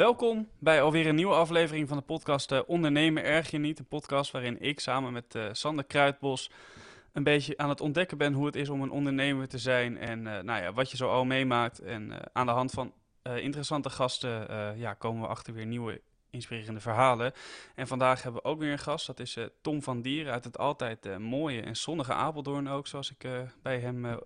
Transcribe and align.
Welkom 0.00 0.48
bij 0.58 0.82
alweer 0.82 1.06
een 1.06 1.14
nieuwe 1.14 1.34
aflevering 1.34 1.88
van 1.88 1.96
de 1.96 2.02
podcast 2.02 2.52
uh, 2.52 2.60
Ondernemen 2.66 3.24
Erg 3.24 3.50
Je 3.50 3.58
Niet. 3.58 3.78
Een 3.78 3.86
podcast 3.86 4.30
waarin 4.30 4.60
ik 4.60 4.80
samen 4.80 5.12
met 5.12 5.34
uh, 5.34 5.48
Sander 5.52 5.84
Kruidbos 5.84 6.50
een 7.12 7.22
beetje 7.22 7.56
aan 7.56 7.68
het 7.68 7.80
ontdekken 7.80 8.18
ben 8.18 8.32
hoe 8.32 8.46
het 8.46 8.56
is 8.56 8.68
om 8.68 8.82
een 8.82 8.90
ondernemer 8.90 9.48
te 9.48 9.58
zijn. 9.58 9.98
En 9.98 10.18
uh, 10.18 10.24
nou 10.24 10.62
ja, 10.62 10.72
wat 10.72 10.90
je 10.90 10.96
zo 10.96 11.08
al 11.08 11.24
meemaakt. 11.24 11.78
En 11.78 12.12
aan 12.32 12.46
de 12.46 12.52
hand 12.52 12.70
van 12.70 12.92
interessante 13.22 13.90
gasten 13.90 14.48
ja, 14.78 14.94
komen 14.94 15.22
we 15.22 15.28
achter 15.28 15.54
weer 15.54 15.66
nieuwe 15.66 16.00
inspirerende 16.30 16.80
verhalen. 16.80 17.32
En 17.74 17.86
vandaag 17.86 18.22
hebben 18.22 18.42
we 18.42 18.48
ook 18.48 18.58
weer 18.58 18.72
een 18.72 18.78
gast. 18.78 19.06
Dat 19.06 19.20
is 19.20 19.36
Tom 19.60 19.82
van 19.82 20.02
Dieren 20.02 20.32
uit 20.32 20.44
het 20.44 20.58
altijd 20.58 21.18
mooie 21.18 21.62
en 21.62 21.76
zonnige 21.76 22.12
Apeldoorn 22.12 22.68
ook, 22.68 22.86
zoals 22.86 23.10
ik 23.10 23.28
bij 23.62 23.78
hem 23.78 24.18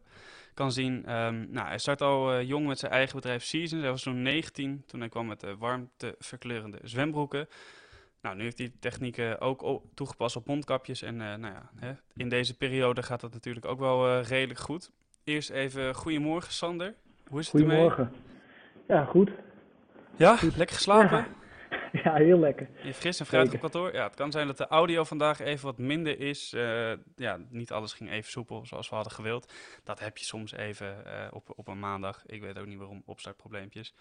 kan 0.55 0.73
zien. 0.73 1.17
Um, 1.17 1.47
nou, 1.51 1.67
hij 1.67 1.79
start 1.79 2.03
al 2.03 2.35
uh, 2.35 2.49
jong 2.49 2.67
met 2.67 2.79
zijn 2.79 2.93
eigen 2.93 3.17
bedrijf 3.17 3.45
Seasons. 3.45 3.83
Hij 3.83 3.91
was 3.91 4.03
zo'n 4.03 4.23
19 4.23 4.83
toen 4.87 5.01
hij 5.01 5.09
kwam 5.09 5.27
met 5.27 5.41
de 5.41 5.57
warmteverkleurende 5.57 6.79
zwembroeken. 6.83 7.49
Nou, 8.21 8.37
nu 8.37 8.43
heeft 8.43 8.59
hij 8.59 8.73
technieken 8.81 9.41
ook 9.41 9.81
toegepast 9.95 10.37
op 10.37 10.47
mondkapjes. 10.47 11.03
En 11.03 11.15
uh, 11.15 11.21
nou 11.21 11.55
ja, 11.55 11.71
hè, 11.77 11.93
in 12.17 12.29
deze 12.29 12.57
periode 12.57 13.03
gaat 13.03 13.21
dat 13.21 13.33
natuurlijk 13.33 13.67
ook 13.67 13.79
wel 13.79 14.09
uh, 14.09 14.25
redelijk 14.25 14.61
goed. 14.61 14.91
Eerst 15.25 15.51
even 15.51 15.95
goedemorgen 15.95 16.53
Sander. 16.53 16.95
Hoe 17.29 17.41
is 17.41 17.53
het 17.53 17.61
Goedemorgen. 17.61 18.13
Ja, 18.89 19.05
goed. 19.05 19.31
Ja, 20.17 20.37
goed. 20.37 20.57
lekker 20.57 20.77
geslapen? 20.77 21.19
Ja. 21.19 21.27
Ja, 22.03 22.15
heel 22.15 22.39
lekker. 22.39 22.69
Je 22.83 22.95
fris 22.95 23.21
en 23.21 23.27
fruit 23.27 23.55
op 23.55 23.61
kantoor. 23.61 23.93
Ja, 23.93 24.05
het 24.05 24.15
kan 24.15 24.31
zijn 24.31 24.47
dat 24.47 24.57
de 24.57 24.67
audio 24.67 25.05
vandaag 25.05 25.41
even 25.41 25.65
wat 25.65 25.79
minder 25.79 26.21
is. 26.21 26.53
Uh, 26.53 26.93
ja, 27.17 27.39
niet 27.49 27.73
alles 27.73 27.93
ging 27.93 28.11
even 28.11 28.31
soepel 28.31 28.67
zoals 28.67 28.89
we 28.89 28.95
hadden 28.95 29.13
gewild. 29.13 29.53
Dat 29.85 30.01
heb 30.01 30.19
je 30.19 30.25
soms 30.25 30.53
even 30.53 31.03
uh, 31.07 31.27
op, 31.31 31.53
op 31.57 31.69
een 31.69 31.79
maandag. 31.79 32.23
Ik 32.27 32.41
weet 32.41 32.59
ook 32.59 32.67
niet 32.67 32.79
waarom, 32.79 33.03
opstartprobleempjes. 33.07 33.95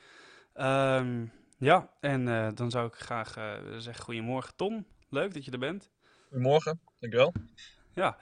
Um, 0.56 1.32
ja, 1.58 1.90
en 2.00 2.28
uh, 2.28 2.48
dan 2.54 2.72
zou 2.72 2.88
ik 2.88 2.94
graag 2.94 3.34
zeggen 3.78 4.04
goedemorgen 4.04 4.56
Tom. 4.56 4.86
Leuk 5.10 5.34
dat 5.34 5.46
je 5.46 5.52
er 5.52 5.60
bent. 5.60 5.92
Goedemorgen, 6.28 6.80
dankjewel. 7.00 7.34
Ja, 7.94 8.18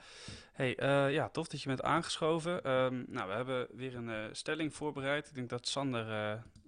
hey, 0.52 0.76
ja, 1.12 1.28
tof 1.28 1.48
dat 1.48 1.62
je 1.62 1.68
bent 1.68 1.82
aangeschoven. 1.82 2.70
Um, 2.70 3.04
nou, 3.08 3.28
we 3.28 3.34
hebben 3.34 3.68
weer 3.70 3.94
een 3.96 4.36
stelling 4.36 4.74
voorbereid. 4.74 5.28
Ik 5.28 5.34
denk 5.34 5.48
dat 5.48 5.68
Sander 5.68 6.06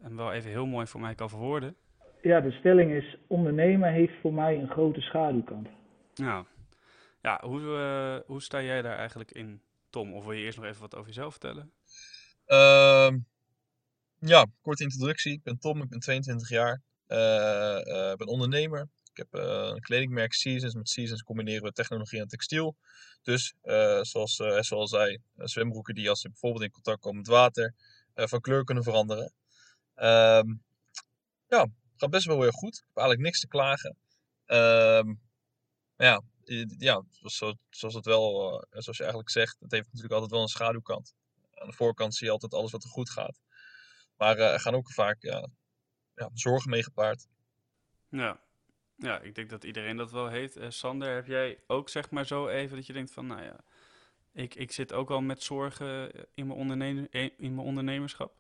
hem 0.01 0.17
wel 0.17 0.33
even 0.33 0.51
heel 0.51 0.67
mooi 0.67 0.87
voor 0.87 1.01
mij 1.01 1.15
kan 1.15 1.29
verwoorden 1.29 1.77
ja, 2.25 2.41
de 2.41 2.51
stelling 2.51 2.93
is: 2.93 3.17
ondernemen 3.27 3.93
heeft 3.93 4.13
voor 4.21 4.35
mij 4.35 4.59
een 4.59 4.69
grote 4.69 5.01
schaduwkant. 5.01 5.69
Nou, 6.15 6.47
ja, 7.23 7.41
hoe, 7.43 7.61
uh, 7.61 8.27
hoe 8.27 8.43
sta 8.43 8.63
jij 8.63 8.83
daar 8.83 8.97
eigenlijk 8.97 9.33
in, 9.33 9.61
Tom? 9.91 10.15
Of 10.15 10.25
wil 10.25 10.33
je 10.33 10.45
eerst 10.45 10.59
nog 10.59 10.67
even 10.67 10.81
wat 10.81 10.95
over 10.95 11.07
jezelf 11.07 11.31
vertellen? 11.31 11.73
Uh, 12.47 13.11
ja, 14.19 14.47
korte 14.63 14.83
introductie. 14.83 15.33
Ik 15.33 15.43
ben 15.43 15.59
Tom, 15.59 15.83
ik 15.83 15.89
ben 15.89 15.99
22 15.99 16.49
jaar. 16.49 16.75
Ik 16.75 17.17
uh, 17.17 17.81
uh, 17.85 18.15
ben 18.15 18.27
ondernemer. 18.27 18.89
Ik 19.11 19.17
heb 19.17 19.27
een 19.31 19.81
kledingmerk 19.81 20.33
Seasons. 20.33 20.75
Met 20.75 20.89
Seasons 20.89 21.23
combineren 21.23 21.63
we 21.63 21.73
technologie 21.73 22.21
en 22.21 22.29
textiel. 22.29 22.77
Dus, 23.23 23.55
zoals 24.01 24.39
Hessel 24.39 24.79
al 24.79 24.89
zei, 24.89 25.19
zwembroeken 25.37 25.95
die 25.95 26.09
als 26.09 26.21
ze 26.21 26.29
bijvoorbeeld 26.29 26.65
in 26.65 26.71
contact 26.71 27.01
komen 27.01 27.19
met 27.19 27.27
water, 27.27 27.75
van 28.15 28.41
kleur 28.41 28.65
kunnen 28.65 28.85
veranderen. 28.85 29.33
Ehm, 29.95 30.55
ja, 31.49 31.67
gaat 31.97 32.11
best 32.11 32.27
wel 32.27 32.39
weer 32.39 32.53
goed. 32.53 32.75
Ik 32.75 32.85
heb 32.87 32.97
eigenlijk 32.97 33.27
niks 33.27 33.41
te 33.41 33.49
klagen. 33.49 33.97
Um, 34.47 35.21
ja, 35.97 36.23
ja 36.79 37.05
zoals, 37.11 37.57
zoals 37.71 37.95
het 37.95 38.05
wel, 38.05 38.53
uh, 38.53 38.81
zoals 38.81 38.97
je 38.97 39.03
eigenlijk 39.03 39.31
zegt, 39.31 39.61
het 39.61 39.71
heeft 39.71 39.87
natuurlijk 39.87 40.13
altijd 40.13 40.31
wel 40.31 40.43
een 40.43 40.49
schaduwkant. 40.49 41.15
Aan 41.55 41.67
de 41.67 41.73
voorkant 41.73 42.15
zie 42.15 42.27
je 42.27 42.33
altijd 42.33 42.55
alles 42.55 42.71
wat 42.71 42.85
er 42.85 42.91
goed 42.91 43.11
gaat. 43.11 43.41
Maar 44.17 44.39
uh, 44.39 44.53
er 44.53 44.61
gaan 44.61 44.75
ook 44.75 44.93
vaak 44.93 45.23
ja, 45.23 45.49
ja, 46.15 46.31
zorgen 46.33 46.71
mee 46.71 46.83
gepaard. 46.83 47.27
Ja. 48.09 48.41
ja, 48.97 49.21
ik 49.21 49.35
denk 49.35 49.51
dat 49.51 49.65
iedereen 49.65 49.97
dat 49.97 50.11
wel 50.11 50.29
heeft. 50.29 50.57
Uh, 50.57 50.71
Sander, 50.71 51.15
heb 51.15 51.27
jij 51.27 51.59
ook 51.67 51.89
zeg 51.89 52.11
maar 52.11 52.27
zo 52.27 52.49
even 52.49 52.77
dat 52.77 52.87
je 52.87 52.93
denkt 52.93 53.13
van, 53.13 53.27
nou 53.27 53.43
ja, 53.43 53.65
ik, 54.33 54.55
ik 54.55 54.73
zit 54.73 54.93
ook 54.93 55.11
al 55.11 55.21
met 55.21 55.43
zorgen 55.43 56.13
in 56.35 56.47
mijn, 56.47 56.59
ondernemer, 56.59 57.09
in 57.39 57.55
mijn 57.55 57.67
ondernemerschap? 57.67 58.37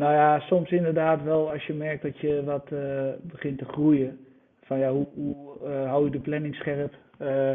Nou 0.00 0.12
ja, 0.12 0.40
soms 0.40 0.70
inderdaad 0.70 1.22
wel 1.22 1.52
als 1.52 1.66
je 1.66 1.74
merkt 1.74 2.02
dat 2.02 2.18
je 2.18 2.44
wat 2.44 2.70
uh, 2.72 3.08
begint 3.22 3.58
te 3.58 3.64
groeien. 3.64 4.18
Van 4.62 4.78
ja, 4.78 4.92
hoe, 4.92 5.06
hoe 5.14 5.56
uh, 5.64 5.88
hou 5.88 6.04
je 6.04 6.10
de 6.10 6.20
planning 6.20 6.54
scherp? 6.54 6.94
Uh, 7.22 7.52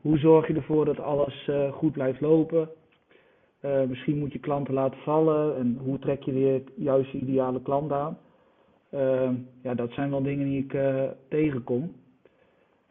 hoe 0.00 0.18
zorg 0.18 0.46
je 0.46 0.54
ervoor 0.54 0.84
dat 0.84 1.00
alles 1.00 1.50
goed 1.72 1.92
blijft 1.92 2.20
lopen? 2.20 2.68
misschien 3.88 4.18
moet 4.18 4.32
je 4.32 4.38
klanten 4.38 4.74
laten 4.74 4.98
vallen. 4.98 5.56
En 5.56 5.78
hoe 5.84 5.98
trek 5.98 6.22
je 6.22 6.32
weer 6.32 6.62
juist 6.74 7.10
je 7.10 7.18
ideale 7.18 7.62
klant 7.62 7.92
aan? 7.92 8.18
ja, 9.62 9.74
dat 9.74 9.92
zijn 9.92 10.10
wel 10.10 10.22
dingen 10.22 10.46
die 10.46 10.64
ik 10.64 10.76
tegenkom. 11.28 11.92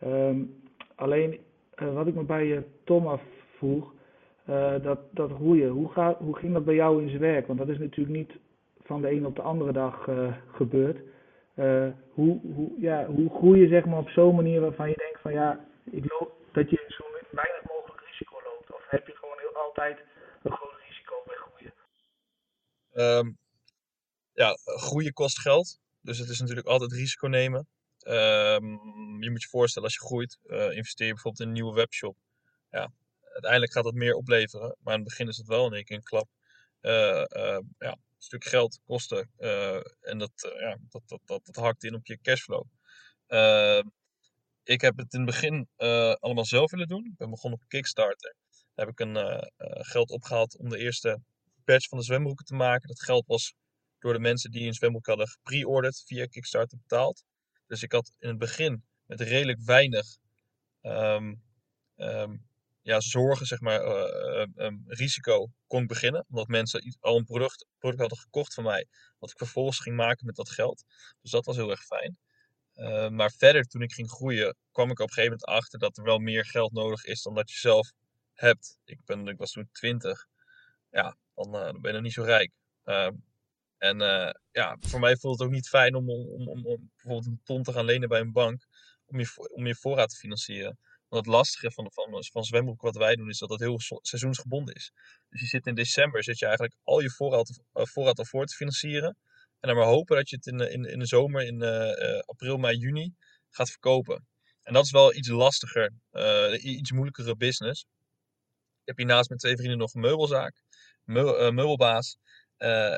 Um, 0.06 0.54
alleen 0.96 1.38
wat 1.94 2.08
ik 2.08 2.16
me 2.16 2.24
bij 2.24 2.64
Tom 2.84 3.08
afvroeg, 3.08 3.94
dat, 4.82 5.00
dat 5.12 5.32
groeien, 5.32 5.70
hoe, 5.70 6.16
hoe 6.18 6.38
ging 6.38 6.54
dat 6.54 6.66
bij 6.66 6.76
jou 6.76 7.02
in 7.02 7.10
zijn 7.10 7.22
werk? 7.22 7.48
Want 7.48 7.60
dat 7.60 7.70
is 7.70 7.78
natuurlijk 7.78 8.18
niet 8.18 8.32
van 8.84 9.02
de 9.02 9.12
een 9.12 9.26
op 9.26 9.36
de 9.36 9.42
andere 9.42 9.72
dag 9.72 10.08
uh, 10.08 10.38
gebeurt. 10.52 10.98
Uh, 11.56 11.88
hoe, 12.12 12.40
hoe, 12.54 12.72
ja, 12.80 13.06
hoe 13.06 13.30
groei 13.30 13.62
je 13.62 13.68
zeg 13.68 13.86
maar, 13.86 14.00
op 14.00 14.10
zo'n 14.10 14.36
manier 14.36 14.62
waarvan 14.62 14.90
je 14.90 14.96
denkt 14.98 15.22
van 15.22 15.34
ja, 15.34 15.66
ik 15.92 16.12
loop, 16.12 16.36
dat 16.52 16.70
je 16.70 16.86
zo 16.88 17.04
weinig 17.32 17.64
mogelijk 17.68 18.02
risico 18.08 18.42
loopt? 18.44 18.74
Of 18.74 18.84
heb 18.88 19.08
je 19.08 19.16
gewoon 19.16 19.40
heel 19.40 19.56
altijd 19.56 20.00
een 20.44 20.52
groot 20.52 20.74
risico 20.88 21.24
bij 21.26 21.36
groeien? 21.36 21.74
Um, 23.18 23.38
ja, 24.34 24.58
groeien 24.64 25.14
kost 25.14 25.40
geld. 25.40 25.80
Dus 26.02 26.18
het 26.18 26.30
is 26.30 26.40
natuurlijk 26.40 26.68
altijd 26.68 26.92
risico 26.92 27.28
nemen. 27.28 27.68
Um, 28.08 29.24
je 29.24 29.32
moet 29.32 29.42
je 29.42 29.50
voorstellen, 29.50 29.88
als 29.88 29.98
je 29.98 30.06
groeit, 30.06 30.40
uh, 30.46 30.76
investeer 30.76 31.08
je 31.08 31.14
bijvoorbeeld 31.14 31.44
in 31.44 31.48
een 31.48 31.54
nieuwe 31.54 31.74
webshop. 31.74 32.18
Ja, 32.72 32.92
uiteindelijk 33.32 33.72
gaat 33.72 33.84
dat 33.84 33.94
meer 33.94 34.14
opleveren. 34.14 34.76
Maar 34.80 34.94
in 34.94 35.00
het 35.00 35.10
begin 35.10 35.28
is 35.28 35.38
het 35.38 35.48
wel 35.48 35.66
in 35.66 35.74
één 35.74 35.84
keer 35.84 35.98
een 35.98 36.04
klap. 36.04 36.28
Ja, 37.78 37.98
stuk 38.24 38.44
geld 38.44 38.80
kosten. 38.86 39.32
Uh, 39.38 39.76
en 40.02 40.18
dat, 40.18 40.32
uh, 40.46 40.60
ja, 40.60 40.78
dat, 40.90 41.02
dat, 41.06 41.22
dat, 41.26 41.46
dat, 41.46 41.56
hakt 41.56 41.84
in 41.84 41.96
op 41.96 42.06
je 42.06 42.20
cashflow. 42.22 42.66
Uh, 43.28 43.82
ik 44.64 44.82
heb 44.82 44.98
het 44.98 45.14
in 45.14 45.20
het 45.20 45.30
begin 45.30 45.68
allemaal 46.20 46.46
zelf 46.46 46.72
willen 46.72 46.88
doen. 46.88 47.06
Ik 47.06 47.18
ben 47.18 47.30
begonnen 47.30 47.60
op 47.60 47.68
Kickstarter. 47.68 48.36
Daar 48.48 48.86
heb 48.86 49.00
ik 49.00 49.00
een 49.00 49.52
geld 49.86 50.10
opgehaald 50.10 50.58
om 50.58 50.70
de 50.70 50.78
eerste 50.78 51.22
batch 51.66 51.88
van 51.88 51.98
de 51.98 52.04
zwembroeken 52.04 52.46
te 52.46 52.56
maken. 52.56 52.88
Dat 52.88 53.02
geld 53.02 53.26
was 53.28 53.54
door 54.00 54.14
de 54.14 54.20
mensen 54.20 54.52
die 54.52 54.68
een 54.68 54.74
zwembroek 54.74 55.06
hadden 55.06 55.28
gepreorderd 55.28 56.04
via 56.06 56.26
Kickstarter 56.26 56.78
betaald. 56.78 57.24
Dus 57.68 57.84
ik 57.84 57.92
had 57.92 58.16
in 58.20 58.30
het 58.30 58.38
begin 58.38 58.84
met 59.06 59.22
redelijk 59.22 59.62
weinig 59.62 60.06
um, 60.82 61.44
um, 61.96 62.46
ja, 62.84 63.00
zorgen, 63.00 63.46
zeg 63.46 63.60
maar, 63.60 63.84
uh, 63.84 64.46
um, 64.56 64.84
risico 64.88 65.52
kon 65.68 65.88
beginnen. 65.88 66.26
Omdat 66.30 66.48
mensen 66.48 66.96
al 67.00 67.18
een 67.18 67.26
product, 67.26 67.66
product 67.78 68.02
hadden 68.02 68.20
gekocht 68.20 68.54
van 68.54 68.64
mij, 68.64 68.88
wat 69.20 69.32
ik 69.32 69.38
vervolgens 69.38 69.80
ging 69.80 69.96
maken 69.96 70.26
met 70.26 70.36
dat 70.36 70.50
geld. 70.50 70.84
Dus 71.22 71.32
dat 71.32 71.46
was 71.46 71.56
heel 71.56 71.70
erg 71.70 71.84
fijn. 71.84 72.18
Maar 73.16 73.32
verder, 73.32 73.64
toen 73.64 73.82
ik 73.82 73.94
ging 73.94 74.10
groeien, 74.10 74.56
kwam 74.72 74.92
ik 74.92 75.00
op 75.00 75.08
een 75.08 75.14
gegeven 75.14 75.38
moment 75.40 75.60
achter 75.60 75.80
dat 75.80 75.98
er 75.98 76.04
wel 76.04 76.20
meer 76.20 76.46
geld 76.46 76.72
nodig 76.72 77.04
is 77.06 77.22
dan 77.22 77.34
dat 77.34 77.52
je 77.52 77.58
zelf 77.58 77.92
hebt. 78.34 78.78
Ik, 78.86 79.00
ben, 79.06 79.28
ik 79.28 79.38
was 79.38 79.52
toen 79.52 79.70
20. 79.72 80.26
Ja, 80.90 81.18
dan, 81.36 81.52
ben 81.52 81.82
je 81.82 81.92
nog 81.92 82.02
niet 82.02 82.14
zo 82.14 82.24
rijk. 82.24 82.52
Uh, 82.86 83.10
en 83.78 83.98
ja, 84.52 84.78
voor 84.80 85.00
mij 85.00 85.18
voelt 85.18 85.40
het 85.40 85.48
ook 85.48 85.54
niet 85.54 85.68
fijn 85.68 85.96
om, 85.96 86.10
om, 86.10 86.48
om, 86.48 86.66
om 86.66 86.92
bijvoorbeeld 86.96 87.26
een 87.26 87.42
ton 87.44 87.64
te 87.64 87.74
gaan 87.74 87.86
lenen 87.86 88.10
bij 88.10 88.20
een 88.20 88.32
bank 88.32 88.66
om 89.06 89.20
je, 89.20 89.50
om 89.54 89.68
je 89.68 89.76
voorraad 89.76 90.10
te 90.10 90.16
financieren. 90.16 90.78
Want 91.14 91.26
het 91.26 91.36
lastige 91.36 91.72
van, 91.72 91.92
van, 91.92 92.24
van 92.32 92.44
zwembroek 92.44 92.82
wat 92.82 92.96
wij 92.96 93.16
doen 93.16 93.30
is 93.30 93.38
dat 93.38 93.50
het 93.50 93.60
heel 93.60 93.80
seizoensgebonden 94.02 94.76
is. 94.76 94.92
Dus 95.30 95.42
je 95.42 95.48
zit 95.48 95.68
in 95.68 95.76
december, 95.76 96.24
zit 96.24 96.40
je 96.40 96.46
eigenlijk 96.46 96.76
al 96.84 97.00
je 97.00 97.10
voorraad, 97.10 97.62
uh, 97.74 97.86
voorraad 97.86 98.18
al 98.18 98.26
voor 98.26 98.46
te 98.46 98.56
financieren. 98.56 99.18
En 99.60 99.70
dan 99.70 99.76
maar 99.76 99.86
hopen 99.86 100.16
dat 100.16 100.30
je 100.30 100.36
het 100.36 100.46
in, 100.46 100.60
in, 100.60 100.86
in 100.86 101.00
de 101.00 101.06
zomer, 101.06 101.44
in 101.46 101.62
uh, 101.62 102.20
april, 102.20 102.58
mei, 102.58 102.78
juni, 102.78 103.14
gaat 103.50 103.70
verkopen. 103.70 104.28
En 104.64 104.74
dat 104.74 104.86
is 104.86 104.92
wel 104.92 105.14
iets 105.14 105.28
lastiger, 105.28 105.92
uh, 106.12 106.64
iets 106.64 106.92
moeilijkere 106.92 107.36
business. 107.36 107.82
Ik 108.80 108.86
heb 108.86 108.98
hiernaast 108.98 109.30
met 109.30 109.40
twee 109.40 109.56
vrienden 109.56 109.78
nog 109.78 109.94
een 109.94 110.02
meubelzaak, 110.02 110.56
meubel, 111.04 111.52
meubelbaas. 111.52 112.18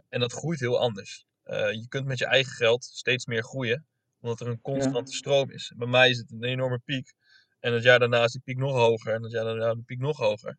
en 0.10 0.20
dat 0.20 0.34
groeit 0.34 0.60
heel 0.60 0.80
anders. 0.80 1.26
je 1.44 1.86
kunt 1.88 2.06
met 2.06 2.18
je 2.18 2.26
eigen 2.26 2.54
geld 2.54 2.84
steeds 2.84 3.26
meer 3.26 3.44
groeien, 3.44 3.86
omdat 4.22 4.40
er 4.40 4.48
een 4.48 4.62
constante 4.62 5.12
ja. 5.12 5.18
stroom 5.18 5.52
is. 5.52 5.74
Bij 5.76 5.88
mij 5.88 6.10
is 6.10 6.18
het 6.18 6.32
een 6.32 6.44
enorme 6.44 6.80
piek. 6.80 7.14
En 7.66 7.74
het 7.74 7.84
jaar 7.84 8.00
daarna 8.00 8.24
is 8.24 8.32
die 8.32 8.42
piek 8.42 8.58
nog 8.58 8.72
hoger. 8.72 9.14
En 9.14 9.24
het 9.24 9.32
jaar 9.32 9.44
daarna 9.44 9.74
de 9.74 9.82
piek 9.82 10.00
nog 10.00 10.18
hoger. 10.18 10.58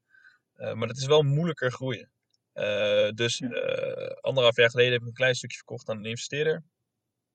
Uh, 0.57 0.73
maar 0.73 0.89
dat 0.89 0.97
is 0.97 1.07
wel 1.07 1.23
moeilijker 1.23 1.73
groeien. 1.73 2.11
Uh, 2.55 3.11
dus 3.11 3.41
uh, 3.41 3.51
anderhalf 4.21 4.57
jaar 4.57 4.71
geleden 4.71 4.93
heb 4.93 5.01
ik 5.01 5.07
een 5.07 5.13
klein 5.13 5.35
stukje 5.35 5.57
verkocht 5.57 5.89
aan 5.89 5.97
een 5.99 6.05
investeerder. 6.05 6.63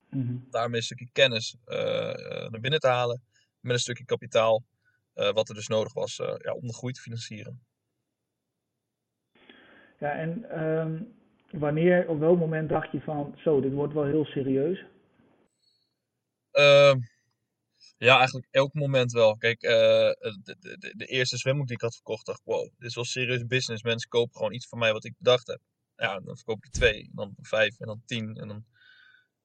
Mm 0.10 0.28
-hmm. 0.28 0.48
Daarmee 0.50 0.78
een 0.78 0.86
stukje 0.86 1.10
kennis 1.12 1.56
naar 2.50 2.60
binnen 2.60 2.80
te 2.80 2.88
halen. 2.88 3.22
Met 3.60 3.74
een 3.74 3.80
stukje 3.80 4.06
kapitaal. 4.06 4.64
wat 5.14 5.50
er 5.50 5.56
dus 5.56 5.68
nodig 5.68 5.94
was 5.94 6.16
ja, 6.16 6.54
om 6.54 6.68
de 6.68 6.74
groei 6.74 6.94
te 6.94 7.02
financieren. 7.02 7.66
Ja, 10.00 10.12
en 10.12 10.62
um, 10.64 11.14
wanneer, 11.52 12.08
op 12.08 12.20
welk 12.20 12.40
moment 12.40 12.70
dacht 12.70 12.92
je 12.92 13.02
van, 13.02 13.36
zo, 13.38 13.62
dit 13.62 13.74
wordt 13.74 13.94
wel 13.94 14.06
heel 14.06 14.26
serieus? 14.26 14.86
Ehm, 17.98 18.10
ja, 18.10 18.16
eigenlijk 18.16 18.48
elk 18.52 18.74
moment 18.74 19.12
wel. 19.12 19.38
Kijk, 19.38 19.62
eh, 19.62 19.72
de, 19.72 20.56
de, 20.60 20.94
de 20.98 21.06
eerste 21.06 21.38
zwembroek 21.38 21.68
die 21.68 21.76
ik 21.76 21.82
had 21.82 21.94
verkocht, 21.94 22.26
dacht 22.26 22.40
ik, 22.40 22.46
wow, 22.46 22.64
dit 22.78 22.90
is 22.90 22.96
wel 22.96 23.06
serious 23.06 23.46
business. 23.46 23.84
Mensen 23.84 24.10
kopen 24.10 24.36
gewoon 24.36 24.54
iets 24.54 24.68
van 24.68 24.80
mij 24.80 24.94
wat 24.94 25.06
ik 25.06 25.14
bedacht 25.18 25.48
heb. 25.48 25.60
Ja, 25.96 26.20
dan 26.20 26.36
verkoop 26.36 26.64
je 26.64 26.70
twee, 26.70 27.02
en 27.02 27.12
dan 27.14 27.36
vijf, 27.42 27.80
en 27.80 27.88
dan 27.88 28.02
tien. 28.06 28.36
En 28.36 28.48
dan, 28.48 28.66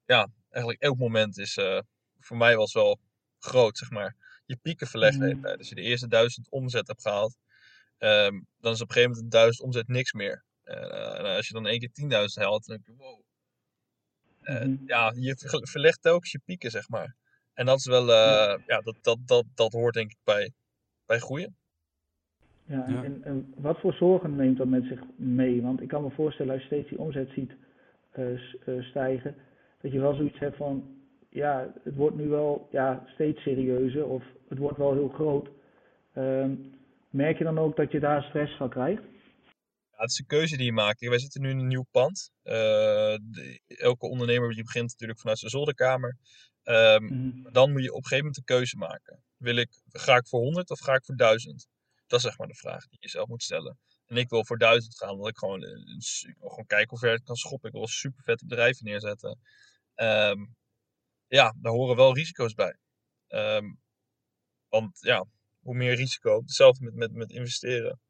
ja, 0.06 0.28
eigenlijk 0.50 0.82
elk 0.82 0.98
moment 0.98 1.38
is, 1.38 1.56
uh, 1.56 1.80
voor 2.18 2.36
mij 2.36 2.56
was 2.56 2.72
wel 2.72 3.00
groot, 3.38 3.78
zeg 3.78 3.90
maar. 3.90 4.16
Je 4.46 4.56
pieken 4.56 4.86
verleggen 4.86 5.20
de 5.20 5.40
tijd. 5.40 5.58
Als 5.58 5.68
je 5.68 5.74
de 5.74 5.80
eerste 5.80 6.08
duizend 6.08 6.50
omzet 6.50 6.86
hebt 6.86 7.02
gehaald, 7.02 7.36
um, 7.98 8.46
dan 8.60 8.72
is 8.72 8.80
op 8.80 8.88
een 8.88 8.94
gegeven 8.94 9.02
moment 9.02 9.22
een 9.22 9.28
duizend 9.28 9.66
omzet 9.66 9.88
niks 9.88 10.12
meer. 10.12 10.44
Uh, 10.64 11.18
en 11.18 11.24
als 11.36 11.46
je 11.46 11.52
dan 11.52 11.66
één 11.66 11.78
keer 11.78 11.90
10.000 11.90 12.42
haalt, 12.42 12.66
dan 12.66 12.76
denk 12.76 12.86
je, 12.86 13.04
wow. 13.04 13.20
Uh, 14.42 14.78
Ja, 14.86 15.12
je 15.16 15.34
verlegt 15.62 16.02
telkens 16.02 16.32
je 16.32 16.40
pieken, 16.44 16.70
zeg 16.70 16.88
maar. 16.88 17.16
En 17.56 17.66
dat 17.66 17.78
is 17.78 17.86
wel, 17.86 18.08
uh, 18.08 18.54
ja, 18.66 18.80
dat, 18.80 18.96
dat, 19.02 19.18
dat, 19.26 19.44
dat 19.54 19.72
hoort 19.72 19.94
denk 19.94 20.10
ik 20.10 20.18
bij, 20.24 20.52
bij 21.06 21.18
groeien. 21.18 21.56
Ja, 22.64 22.84
ja. 22.88 23.04
En, 23.04 23.24
en, 23.24 23.54
wat 23.56 23.80
voor 23.80 23.92
zorgen 23.92 24.36
neemt 24.36 24.58
dat 24.58 24.66
met 24.66 24.84
zich 24.84 25.00
mee? 25.16 25.62
Want 25.62 25.80
ik 25.80 25.88
kan 25.88 26.02
me 26.02 26.10
voorstellen, 26.10 26.52
als 26.52 26.60
je 26.60 26.66
steeds 26.66 26.88
die 26.88 26.98
omzet 26.98 27.30
ziet 27.30 27.52
stijgen, 28.80 29.34
dat 29.80 29.92
je 29.92 30.00
wel 30.00 30.14
zoiets 30.14 30.38
hebt 30.38 30.56
van, 30.56 30.96
ja, 31.30 31.72
het 31.84 31.94
wordt 31.94 32.16
nu 32.16 32.28
wel 32.28 32.68
ja, 32.72 33.06
steeds 33.06 33.42
serieuzer 33.42 34.06
of 34.06 34.22
het 34.48 34.58
wordt 34.58 34.78
wel 34.78 34.92
heel 34.92 35.08
groot. 35.08 35.48
Uh, 36.14 36.50
merk 37.10 37.38
je 37.38 37.44
dan 37.44 37.58
ook 37.58 37.76
dat 37.76 37.92
je 37.92 38.00
daar 38.00 38.22
stress 38.22 38.56
van 38.56 38.70
krijgt? 38.70 39.02
Ja, 39.90 40.02
het 40.02 40.10
is 40.10 40.18
een 40.18 40.26
keuze 40.26 40.56
die 40.56 40.66
je 40.66 40.72
maakt. 40.72 41.08
Wij 41.08 41.18
zitten 41.18 41.40
nu 41.40 41.50
in 41.50 41.58
een 41.58 41.66
nieuw 41.66 41.86
pand. 41.90 42.30
Uh, 42.44 42.52
de, 42.52 43.60
elke 43.66 44.06
ondernemer 44.06 44.54
die 44.54 44.64
begint 44.64 44.90
natuurlijk 44.90 45.18
vanuit 45.18 45.38
zijn 45.38 45.50
zolderkamer. 45.50 46.16
Um, 46.68 47.04
mm. 47.04 47.52
Dan 47.52 47.72
moet 47.72 47.82
je 47.82 47.90
op 47.90 47.96
een 47.96 48.02
gegeven 48.02 48.24
moment 48.24 48.36
een 48.36 48.56
keuze 48.56 48.76
maken. 48.76 49.22
Wil 49.36 49.56
ik, 49.56 49.70
ga 49.88 50.16
ik 50.16 50.26
voor 50.26 50.40
100 50.40 50.70
of 50.70 50.80
ga 50.80 50.94
ik 50.94 51.04
voor 51.04 51.16
1000? 51.16 51.66
Dat 52.06 52.18
is 52.18 52.24
zeg 52.24 52.38
maar 52.38 52.48
de 52.48 52.54
vraag 52.54 52.88
die 52.88 52.98
je 53.00 53.08
zelf 53.08 53.28
moet 53.28 53.42
stellen. 53.42 53.78
En 54.06 54.16
ik 54.16 54.28
wil 54.28 54.44
voor 54.44 54.58
1000 54.58 54.96
gaan, 54.96 55.10
omdat 55.10 55.28
ik 55.28 55.38
gewoon, 55.38 55.62
ik 55.62 56.36
wil 56.38 56.48
gewoon 56.48 56.66
kijken 56.66 56.88
hoe 56.88 56.98
ver 56.98 57.12
ik 57.12 57.24
kan 57.24 57.36
schoppen. 57.36 57.68
Ik 57.68 57.74
wil 57.74 57.86
super 57.86 58.22
vette 58.22 58.46
bedrijf 58.46 58.80
neerzetten. 58.80 59.38
Um, 59.94 60.56
ja, 61.26 61.54
daar 61.60 61.72
horen 61.72 61.96
wel 61.96 62.14
risico's 62.14 62.54
bij. 62.54 62.76
Um, 63.28 63.80
want 64.68 64.98
ja, 65.00 65.24
hoe 65.58 65.74
meer 65.74 65.94
risico, 65.94 66.40
hetzelfde 66.40 66.84
met, 66.84 66.94
met, 66.94 67.12
met 67.12 67.30
investeren. 67.30 68.00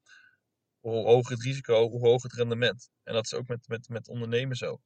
Hoe 0.81 1.05
hoger 1.05 1.33
het 1.33 1.43
risico, 1.43 1.89
hoe 1.89 2.01
hoger 2.01 2.31
het 2.31 2.39
rendement. 2.39 2.91
En 3.03 3.15
dat 3.15 3.25
is 3.25 3.35
ook 3.35 3.47
met, 3.47 3.69
met, 3.69 3.89
met 3.89 4.09
ondernemen 4.09 4.57
zo. 4.57 4.81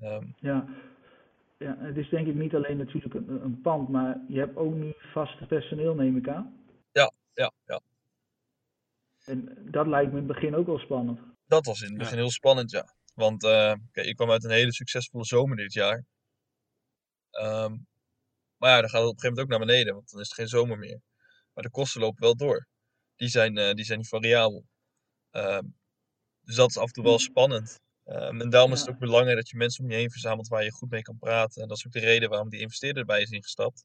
Um, 0.00 0.34
ja. 0.36 0.66
Ja, 1.58 1.76
het 1.78 1.96
is 1.96 2.08
denk 2.08 2.26
ik 2.26 2.34
niet 2.34 2.54
alleen 2.54 2.76
natuurlijk 2.76 3.14
een, 3.14 3.44
een 3.44 3.60
pand, 3.60 3.88
maar 3.88 4.20
je 4.28 4.38
hebt 4.38 4.56
ook 4.56 4.74
nu 4.74 4.94
vast 5.12 5.48
personeel, 5.48 5.94
neem 5.94 6.16
ik 6.16 6.28
aan. 6.28 6.64
Ja, 6.92 7.12
ja, 7.32 7.52
ja. 7.64 7.80
En 9.24 9.68
dat 9.70 9.86
lijkt 9.86 10.12
me 10.12 10.18
in 10.18 10.24
het 10.28 10.34
begin 10.34 10.54
ook 10.54 10.66
wel 10.66 10.78
spannend. 10.78 11.20
Dat 11.46 11.66
was 11.66 11.80
in 11.80 11.88
het 11.88 11.98
begin 11.98 12.16
ja. 12.16 12.20
heel 12.20 12.30
spannend, 12.30 12.70
ja. 12.70 12.96
Want 13.14 13.44
uh, 13.44 13.74
kijk, 13.92 14.06
ik 14.06 14.16
kwam 14.16 14.30
uit 14.30 14.44
een 14.44 14.50
hele 14.50 14.72
succesvolle 14.72 15.24
zomer 15.24 15.56
dit 15.56 15.72
jaar. 15.72 16.04
Um, 17.40 17.86
maar 18.56 18.70
ja, 18.70 18.80
dan 18.80 18.90
gaat 18.90 19.00
het 19.00 19.10
op 19.10 19.14
een 19.14 19.20
gegeven 19.20 19.28
moment 19.28 19.40
ook 19.40 19.48
naar 19.48 19.66
beneden, 19.66 19.94
want 19.94 20.10
dan 20.10 20.20
is 20.20 20.26
het 20.26 20.36
geen 20.36 20.48
zomer 20.48 20.78
meer. 20.78 21.00
Maar 21.52 21.64
de 21.64 21.70
kosten 21.70 22.00
lopen 22.00 22.22
wel 22.22 22.36
door. 22.36 22.66
Die 23.16 23.28
zijn, 23.28 23.58
uh, 23.58 23.72
die 23.72 23.84
zijn 23.84 23.98
niet 23.98 24.08
variabel. 24.08 24.64
Um, 25.30 25.76
dus 26.40 26.54
dat 26.54 26.68
is 26.68 26.76
af 26.78 26.86
en 26.86 26.92
toe 26.92 27.04
wel 27.04 27.18
spannend. 27.18 27.80
Um, 28.10 28.40
en 28.40 28.50
daarom 28.50 28.70
ja. 28.70 28.76
is 28.76 28.80
het 28.80 28.90
ook 28.90 28.98
belangrijk 28.98 29.36
dat 29.36 29.48
je 29.48 29.56
mensen 29.56 29.84
om 29.84 29.90
je 29.90 29.96
heen 29.96 30.10
verzamelt 30.10 30.48
waar 30.48 30.64
je 30.64 30.70
goed 30.70 30.90
mee 30.90 31.02
kan 31.02 31.18
praten. 31.18 31.62
En 31.62 31.68
dat 31.68 31.76
is 31.76 31.86
ook 31.86 31.92
de 31.92 31.98
reden 31.98 32.28
waarom 32.28 32.48
die 32.48 32.60
investeerder 32.60 33.00
erbij 33.00 33.22
is 33.22 33.30
ingestapt. 33.30 33.84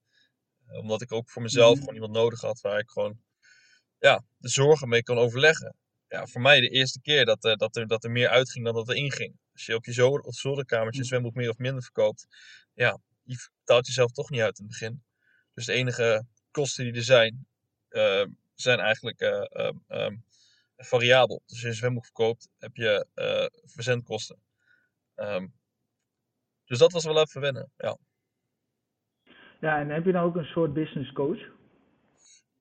Uh, 0.69 0.77
omdat 0.77 1.01
ik 1.01 1.11
ook 1.11 1.29
voor 1.29 1.41
mezelf 1.41 1.73
mm. 1.73 1.79
gewoon 1.79 1.93
iemand 1.93 2.13
nodig 2.13 2.41
had 2.41 2.61
waar 2.61 2.79
ik 2.79 2.89
gewoon 2.89 3.21
ja, 3.99 4.23
de 4.37 4.49
zorgen 4.49 4.89
mee 4.89 5.03
kan 5.03 5.17
overleggen. 5.17 5.75
Ja, 6.07 6.27
voor 6.27 6.41
mij 6.41 6.59
de 6.59 6.69
eerste 6.69 7.01
keer 7.01 7.25
dat, 7.25 7.45
uh, 7.45 7.55
dat, 7.55 7.75
er, 7.75 7.87
dat 7.87 8.03
er 8.03 8.11
meer 8.11 8.29
uitging 8.29 8.65
dan 8.65 8.73
dat 8.73 8.89
er 8.89 8.95
inging. 8.95 9.35
Als 9.53 9.65
je 9.65 9.75
op 9.75 9.85
je 9.85 9.93
zolder, 9.93 10.21
of 10.21 10.35
zolderkamertje 10.35 10.99
een 10.99 11.07
zwembroek 11.07 11.35
meer 11.35 11.49
of 11.49 11.57
minder 11.57 11.83
verkoopt, 11.83 12.27
ja, 12.73 12.99
je 13.23 13.49
betaalt 13.59 13.87
jezelf 13.87 14.11
toch 14.11 14.29
niet 14.29 14.41
uit 14.41 14.59
in 14.59 14.65
het 14.65 14.73
begin. 14.79 15.03
Dus 15.53 15.65
de 15.65 15.73
enige 15.73 16.25
kosten 16.51 16.83
die 16.83 16.93
er 16.93 17.03
zijn, 17.03 17.47
uh, 17.89 18.25
zijn 18.55 18.79
eigenlijk 18.79 19.21
uh, 19.21 19.69
um, 19.87 20.25
variabel. 20.83 21.41
Dus 21.45 21.51
als 21.51 21.61
je 21.61 21.67
een 21.67 21.73
zwembroek 21.73 22.05
verkoopt, 22.05 22.49
heb 22.57 22.75
je 22.75 23.07
uh, 23.15 23.59
verzendkosten. 23.71 24.41
Um, 25.15 25.53
dus 26.65 26.77
dat 26.77 26.91
was 26.91 27.05
wel 27.05 27.21
even 27.21 27.41
wennen, 27.41 27.71
ja. 27.77 27.97
Ja, 29.59 29.79
en 29.79 29.89
heb 29.89 30.05
je 30.05 30.11
dan 30.11 30.23
ook 30.23 30.35
een 30.35 30.45
soort 30.45 30.73
business 30.73 31.11
coach? 31.11 31.39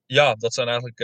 Ja, 0.06 0.34
dat 0.34 0.54
zijn 0.54 0.68
eigenlijk, 0.68 0.98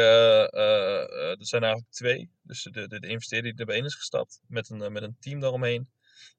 dat 1.39 1.49
zijn 1.49 1.63
eigenlijk 1.63 1.93
twee. 1.93 2.31
Dus 2.43 2.63
de, 2.63 2.89
de, 2.89 3.01
de 3.01 3.09
investeerder 3.09 3.51
die 3.51 3.61
erbij 3.61 3.79
is 3.79 3.95
gestapt, 3.95 4.41
met 4.47 4.71
een, 4.71 4.93
met 4.93 5.03
een 5.03 5.17
team 5.21 5.41
daaromheen. 5.41 5.91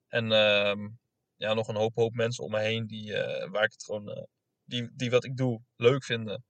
En 0.08 0.32
um, 0.32 0.98
ja, 1.36 1.54
nog 1.54 1.68
een 1.68 1.76
hoop, 1.76 1.94
hoop 1.94 2.14
mensen 2.14 2.44
om 2.44 2.50
me 2.50 2.60
heen 2.60 2.86
die, 2.86 3.12
waar 3.50 3.64
ik 3.64 3.72
het 3.72 3.84
gewoon, 3.84 4.28
die, 4.64 4.90
die 4.92 5.10
wat 5.10 5.24
ik 5.24 5.36
doe 5.36 5.62
leuk 5.76 6.04
vinden, 6.04 6.44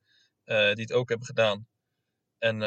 die 0.44 0.82
het 0.82 0.92
ook 0.92 1.08
hebben 1.08 1.26
gedaan. 1.26 1.66
En, 2.38 2.62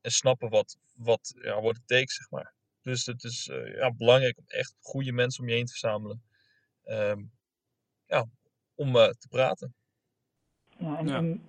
en 0.00 0.10
snappen 0.10 0.48
wat, 0.48 0.78
wat 0.94 1.34
ja, 1.42 1.60
what 1.60 1.76
it 1.76 1.86
takes, 1.86 2.14
zeg 2.14 2.30
maar. 2.30 2.54
Dus 2.82 3.06
het 3.06 3.24
is 3.24 3.50
ja, 3.74 3.92
belangrijk 3.92 4.38
om 4.38 4.44
echt 4.46 4.74
goede 4.80 5.12
mensen 5.12 5.42
om 5.42 5.48
je 5.48 5.54
heen 5.54 5.64
te 5.64 5.70
verzamelen. 5.70 6.22
Um, 6.84 7.30
ja, 8.06 8.26
om 8.74 8.92
te 8.92 9.26
praten. 9.28 9.74
Ja, 10.78 10.98
en, 10.98 11.06
ja. 11.06 11.16
en, 11.16 11.42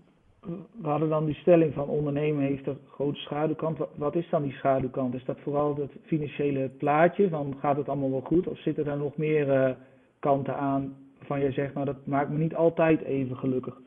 we 0.81 0.87
hadden 0.87 1.09
dan 1.09 1.25
die 1.25 1.35
stelling 1.35 1.73
van 1.73 1.87
ondernemen 1.87 2.43
heeft 2.43 2.67
een 2.67 2.79
grote 2.87 3.19
schaduwkant. 3.19 3.77
Wat, 3.77 3.89
wat 3.95 4.15
is 4.15 4.29
dan 4.29 4.43
die 4.43 4.53
schaduwkant? 4.53 5.13
Is 5.13 5.25
dat 5.25 5.39
vooral 5.39 5.75
het 5.75 5.91
financiële 6.05 6.69
plaatje? 6.69 7.29
Van 7.29 7.57
gaat 7.59 7.77
het 7.77 7.87
allemaal 7.87 8.11
wel 8.11 8.21
goed? 8.21 8.47
Of 8.47 8.61
zitten 8.61 8.87
er 8.87 8.97
nog 8.97 9.17
meer 9.17 9.77
kanten 10.19 10.55
aan 10.55 11.09
waarvan 11.29 11.39
je 11.39 11.51
zegt, 11.51 11.73
nou 11.73 11.85
dat 11.85 12.05
maakt 12.05 12.29
me 12.29 12.37
niet 12.37 12.55
altijd 12.55 13.01
even 13.01 13.37
gelukkig? 13.37 13.77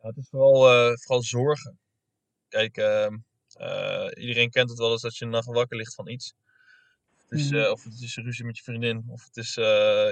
Ja, 0.00 0.08
het 0.08 0.16
is 0.16 0.28
vooral, 0.28 0.72
uh, 0.72 0.92
vooral 0.94 1.22
zorgen. 1.22 1.78
Kijk, 2.48 2.76
uh, 2.76 3.16
iedereen 4.14 4.50
kent 4.50 4.70
het 4.70 4.78
wel 4.78 4.92
eens 4.92 5.02
dat 5.02 5.16
je 5.16 5.24
een 5.24 5.30
nacht 5.30 5.46
wakker 5.46 5.76
ligt 5.76 5.94
van 5.94 6.08
iets. 6.08 6.34
Het 7.28 7.38
is, 7.38 7.50
mm. 7.50 7.64
of 7.64 7.84
het 7.84 8.00
is 8.00 8.16
een 8.16 8.24
ruzie 8.24 8.44
met 8.44 8.56
je 8.56 8.62
vriendin, 8.62 9.04
of 9.08 9.24
het 9.24 9.36
is 9.36 9.56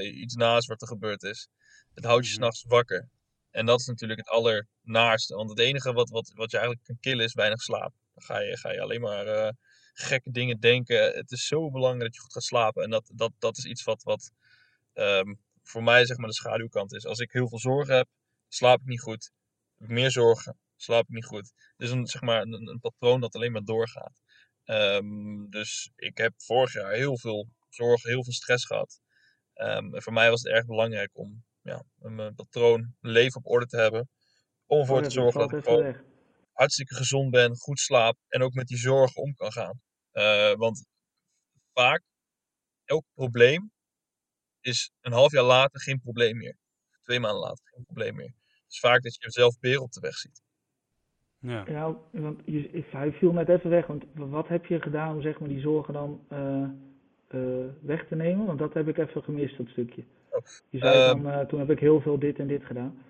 iets 0.02 0.35
naast 0.35 0.69
wat 0.69 0.83
er 0.83 0.88
gebeurd 0.88 1.23
is. 1.23 1.49
Het 1.95 2.04
houdt 2.04 2.25
je 2.25 2.30
mm. 2.30 2.37
s'nachts 2.37 2.64
wakker. 2.69 3.09
En 3.50 3.66
dat 3.66 3.80
is 3.80 3.87
natuurlijk 3.87 4.21
het 4.21 4.28
allernaarste. 4.28 5.35
Want 5.35 5.50
het 5.50 5.59
enige 5.59 5.92
wat, 5.92 6.11
wat, 6.11 6.33
wat 6.35 6.50
je 6.50 6.57
eigenlijk 6.57 6.87
kan 6.87 6.99
killen 7.00 7.25
is 7.25 7.35
weinig 7.35 7.61
slaap. 7.61 7.92
Dan 8.14 8.25
ga 8.25 8.38
je, 8.40 8.57
ga 8.57 8.73
je 8.73 8.80
alleen 8.80 9.00
maar 9.00 9.54
gekke 9.95 10.30
dingen 10.30 10.61
denken. 10.61 11.12
Het 11.12 11.30
is 11.30 11.47
zo 11.47 11.71
belangrijk 11.71 12.04
dat 12.04 12.14
je 12.14 12.21
goed 12.21 12.33
gaat 12.33 12.42
slapen. 12.42 12.83
En 12.83 12.90
dat, 12.90 13.11
dat, 13.14 13.33
dat 13.38 13.57
is 13.57 13.64
iets 13.64 13.85
wat, 13.85 14.02
wat, 14.02 14.30
um, 14.95 15.40
voor 15.62 15.83
mij 15.83 16.07
zeg 16.07 16.16
maar 16.16 16.28
de 16.28 16.35
schaduwkant 16.35 16.95
is. 16.95 17.07
Als 17.07 17.19
ik 17.19 17.33
heel 17.33 17.49
veel 17.49 17.59
zorgen 17.59 17.97
heb, 17.97 18.09
slaap 18.49 18.80
ik 18.80 18.87
niet 18.87 19.00
goed. 19.00 19.30
Heb 19.78 19.88
ik 19.88 19.95
meer 19.95 20.11
zorgen, 20.11 20.59
slaap 20.85 21.03
ik 21.03 21.14
niet 21.14 21.25
goed. 21.25 21.53
Dus 21.76 21.91
een, 21.91 22.07
zeg 22.07 22.23
maar, 22.23 22.43
een, 22.43 22.69
een 22.69 22.81
patroon 22.81 23.21
dat 23.21 23.35
alleen 23.35 23.53
maar 23.53 23.64
doorgaat. 23.64 24.23
Um, 24.64 25.50
dus 25.50 25.91
ik 25.97 26.19
heb 26.19 26.33
vorig 26.37 26.73
jaar 26.73 26.93
heel 26.93 27.19
veel 27.19 27.49
zorgen, 27.69 28.11
heel 28.11 28.25
veel 28.25 28.33
stress 28.33 28.67
gehad. 28.67 29.00
Um, 29.55 29.95
en 29.95 30.03
voor 30.03 30.12
mij 30.12 30.31
was 30.31 30.43
het 30.43 30.53
erg 30.53 30.67
belangrijk 30.67 31.11
om 31.12 31.45
ja, 31.61 31.85
mijn 31.95 32.35
patroon, 32.35 32.95
mijn 33.00 33.14
leven 33.14 33.37
op 33.37 33.47
orde 33.47 33.67
te 33.67 33.76
hebben. 33.76 34.09
Om 34.67 34.79
ervoor 34.81 35.03
te 35.03 35.11
zorgen 35.11 35.41
dat 35.41 35.53
ik 35.53 35.64
gewoon 35.64 35.97
hartstikke 36.53 36.95
gezond 36.95 37.31
ben, 37.31 37.57
goed 37.57 37.79
slaap 37.79 38.17
en 38.29 38.43
ook 38.43 38.55
met 38.55 38.67
die 38.67 38.79
zorgen 38.79 39.23
om 39.23 39.35
kan 39.35 39.53
gaan. 39.53 39.81
Uh, 40.12 40.55
want 40.55 40.87
vaak, 41.73 42.03
elk 42.85 43.05
probleem 43.14 43.73
is 44.61 44.93
een 45.00 45.12
half 45.12 45.33
jaar 45.33 45.45
later 45.45 45.81
geen 45.81 46.00
probleem 46.00 46.37
meer. 46.37 46.59
Twee 47.03 47.21
maanden 47.21 47.41
later 47.41 47.69
geen 47.73 47.85
probleem 47.85 48.14
meer. 48.14 48.35
Het 48.47 48.73
is 48.73 48.79
vaak 48.79 49.03
dat 49.03 49.14
je 49.14 49.31
zelf 49.31 49.59
beer 49.59 49.81
op 49.81 49.93
de 49.93 50.00
weg 50.00 50.14
ziet. 50.14 50.43
Ja, 51.45 51.65
ja 51.69 51.97
want 52.11 52.41
je, 52.45 52.85
hij 52.91 53.13
viel 53.13 53.33
net 53.33 53.49
even 53.49 53.71
weg. 53.71 53.87
Want 53.87 54.05
wat 54.13 54.49
heb 54.49 54.67
je 54.67 54.81
gedaan 54.81 55.15
om 55.15 55.23
zeg 55.23 55.39
maar, 55.39 55.49
die 55.49 55.61
zorgen 55.61 55.93
dan 55.95 56.21
uh, 56.33 56.69
uh, 57.41 57.67
weg 57.81 58.07
te 58.09 58.15
nemen? 58.15 58.47
Want 58.47 58.59
dat 58.59 58.75
heb 58.75 58.89
ik 58.89 58.99
even 58.99 59.23
gemist, 59.23 59.57
dat 59.57 59.69
stukje. 59.69 60.05
Je 60.71 60.79
zei 60.79 60.99
uh, 60.99 61.07
dan, 61.07 61.27
uh, 61.27 61.41
toen 61.41 61.59
heb 61.59 61.71
ik 61.71 61.79
heel 61.79 62.01
veel 62.01 62.19
dit 62.19 62.39
en 62.39 62.47
dit 62.47 62.65
gedaan. 62.65 63.03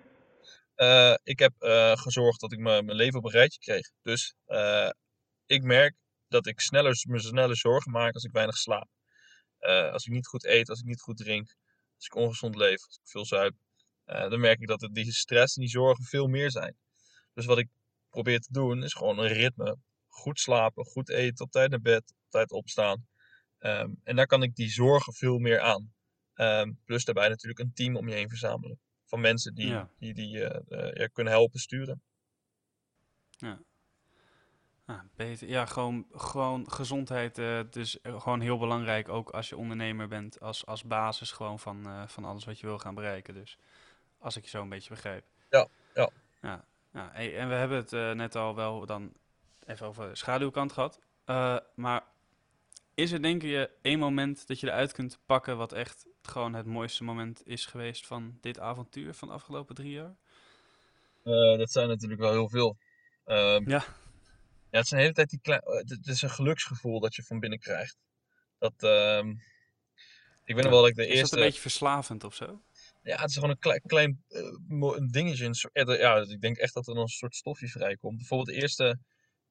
ik 1.23 1.39
heb 1.39 1.53
gezorgd 1.93 2.41
dat 2.41 2.51
ik 2.51 2.59
mijn 2.59 2.91
leven 2.91 3.19
op 3.19 3.25
een 3.25 3.31
rijtje 3.31 3.59
kreeg. 3.59 3.91
Dus 4.01 4.35
ik 5.45 5.63
merk 5.63 5.95
dat 6.27 6.47
ik 6.47 6.59
sneller, 6.59 7.03
me 7.07 7.19
sneller 7.19 7.57
zorgen 7.57 7.91
maak 7.91 8.13
als 8.13 8.23
ik 8.23 8.31
weinig 8.31 8.55
slaap. 8.55 8.87
Uh, 9.59 9.91
als 9.91 10.05
ik 10.05 10.13
niet 10.13 10.27
goed 10.27 10.45
eet, 10.45 10.69
als 10.69 10.79
ik 10.79 10.85
niet 10.85 11.01
goed 11.01 11.17
drink, 11.17 11.55
als 11.95 12.05
ik 12.05 12.15
ongezond 12.15 12.55
leef, 12.55 12.85
als 12.85 12.99
ik 13.01 13.07
veel 13.07 13.25
zuip, 13.25 13.53
uh, 14.05 14.29
dan 14.29 14.39
merk 14.39 14.59
ik 14.59 14.67
dat 14.67 14.81
het 14.81 14.93
die 14.93 15.11
stress 15.11 15.55
en 15.55 15.61
die 15.61 15.71
zorgen 15.71 16.03
veel 16.03 16.27
meer 16.27 16.51
zijn. 16.51 16.75
Dus 17.33 17.45
wat 17.45 17.57
ik 17.57 17.67
probeer 18.15 18.39
te 18.39 18.51
doen, 18.51 18.83
is 18.83 18.93
gewoon 18.93 19.19
een 19.19 19.27
ritme. 19.33 19.77
Goed 20.07 20.39
slapen, 20.39 20.85
goed 20.85 21.09
eten, 21.09 21.45
op 21.45 21.51
tijd 21.51 21.69
naar 21.69 21.81
bed, 21.81 22.01
op 22.09 22.29
tijd 22.29 22.51
opstaan. 22.51 23.07
Um, 23.59 23.99
en 24.03 24.15
daar 24.15 24.27
kan 24.27 24.43
ik 24.43 24.55
die 24.55 24.69
zorgen 24.69 25.13
veel 25.13 25.37
meer 25.37 25.59
aan. 25.59 25.93
Um, 26.35 26.79
plus 26.85 27.05
daarbij 27.05 27.29
natuurlijk 27.29 27.59
een 27.59 27.73
team 27.73 27.95
om 27.95 28.07
je 28.07 28.13
heen 28.15 28.29
verzamelen. 28.29 28.79
van 29.05 29.21
mensen 29.21 29.53
die, 29.53 29.67
Ja. 29.67 29.89
die, 29.99 30.13
die 30.13 30.43
eh, 30.43 30.87
eh, 30.87 30.95
ja, 30.95 31.07
kunnen 31.07 31.33
helpen 31.33 31.59
sturen. 31.59 32.01
Ah, 34.85 34.99
beter. 35.15 35.47
Ja, 35.47 35.65
gewoon, 35.65 36.05
gewoon 36.11 36.71
gezondheid. 36.71 37.37
eh, 37.37 37.59
dus 37.69 37.97
gewoon 38.01 38.39
heel 38.41 38.57
belangrijk, 38.57 39.09
ook 39.09 39.29
als 39.29 39.49
je 39.49 39.57
ondernemer 39.57 40.07
bent, 40.07 40.39
als, 40.39 40.65
als 40.65 40.83
basis 40.83 41.31
gewoon 41.31 41.59
van, 41.59 42.09
van 42.09 42.25
alles 42.25 42.45
wat 42.45 42.59
je 42.59 42.67
wil 42.67 42.79
gaan 42.79 42.95
bereiken. 42.95 43.33
Dus 43.33 43.57
als 44.17 44.35
ik 44.37 44.43
je 44.43 44.49
zo 44.49 44.61
een 44.61 44.69
beetje 44.69 44.89
begrijp. 44.89 45.25
Ja, 45.49 45.67
ja. 45.93 46.09
Ja, 46.41 46.65
ja 46.95 47.09
hey, 47.13 47.37
en 47.37 47.47
we 47.47 47.53
hebben 47.53 47.77
het 47.77 47.93
eh, 47.93 48.11
net 48.11 48.35
al 48.35 48.55
wel 48.55 48.85
dan 48.85 49.13
even 49.65 49.87
over 49.87 50.09
de 50.09 50.15
schaduwkant 50.15 50.71
gehad. 50.71 50.99
Eh, 51.25 51.57
maar 51.75 52.03
is 52.93 53.11
er 53.11 53.21
denk 53.21 53.41
je 53.41 53.69
één 53.81 53.99
moment 53.99 54.47
dat 54.47 54.59
je 54.59 54.67
eruit 54.67 54.91
kunt 54.91 55.19
pakken 55.25 55.57
wat 55.57 55.71
echt 55.73 56.05
gewoon 56.21 56.53
het 56.53 56.65
mooiste 56.65 57.03
moment 57.03 57.41
is 57.47 57.65
geweest 57.65 58.07
van 58.07 58.37
dit 58.41 58.59
avontuur 58.59 59.13
van 59.13 59.27
de 59.27 59.33
afgelopen 59.33 59.75
drie 59.75 59.91
jaar? 59.91 60.15
Eh, 61.23 61.57
dat 61.57 61.71
zijn 61.71 61.87
natuurlijk 61.87 62.21
wel 62.21 62.31
heel 62.31 62.49
veel. 62.49 62.77
Ehm, 63.25 63.69
Ja. 63.69 63.83
Ja, 64.69 64.81
het 64.81 64.85
is 64.85 64.91
een 64.91 64.99
hele 64.99 65.13
tijd 65.13 65.29
die 65.29 65.39
klein, 65.41 65.61
het 65.63 66.07
is 66.07 66.21
een 66.21 66.29
geluksgevoel 66.29 66.99
dat 66.99 67.15
je 67.15 67.23
van 67.23 67.39
binnen 67.39 67.59
krijgt. 67.59 67.97
Dat, 68.57 68.73
ehm, 68.77 69.29
ik 70.43 70.55
weet 70.55 70.63
nog 70.63 70.71
wel 70.71 70.81
dat 70.81 70.89
ik 70.89 70.95
de 70.95 71.01
Is 71.01 71.07
dat 71.07 71.17
eerste, 71.17 71.35
een 71.37 71.43
beetje 71.43 71.61
verslavend 71.61 72.23
of 72.23 72.35
zo? 72.35 72.61
Ja, 73.05 73.21
het 73.21 73.29
is 73.29 73.35
gewoon 73.35 73.49
een 73.49 73.59
klein, 73.59 73.81
klein 73.85 74.23
eh, 74.27 74.97
een 74.97 75.07
dingetje. 75.11 75.45
Een 75.45 75.53
soort, 75.53 75.73
ja, 75.73 76.15
ik 76.15 76.41
denk 76.41 76.57
echt 76.57 76.73
dat 76.73 76.87
er 76.87 76.97
een 76.97 77.07
soort 77.07 77.35
stofje 77.35 77.67
vrijkomt. 77.67 78.17
Bijvoorbeeld 78.17 78.49
de 78.49 78.61
eerste 78.61 78.99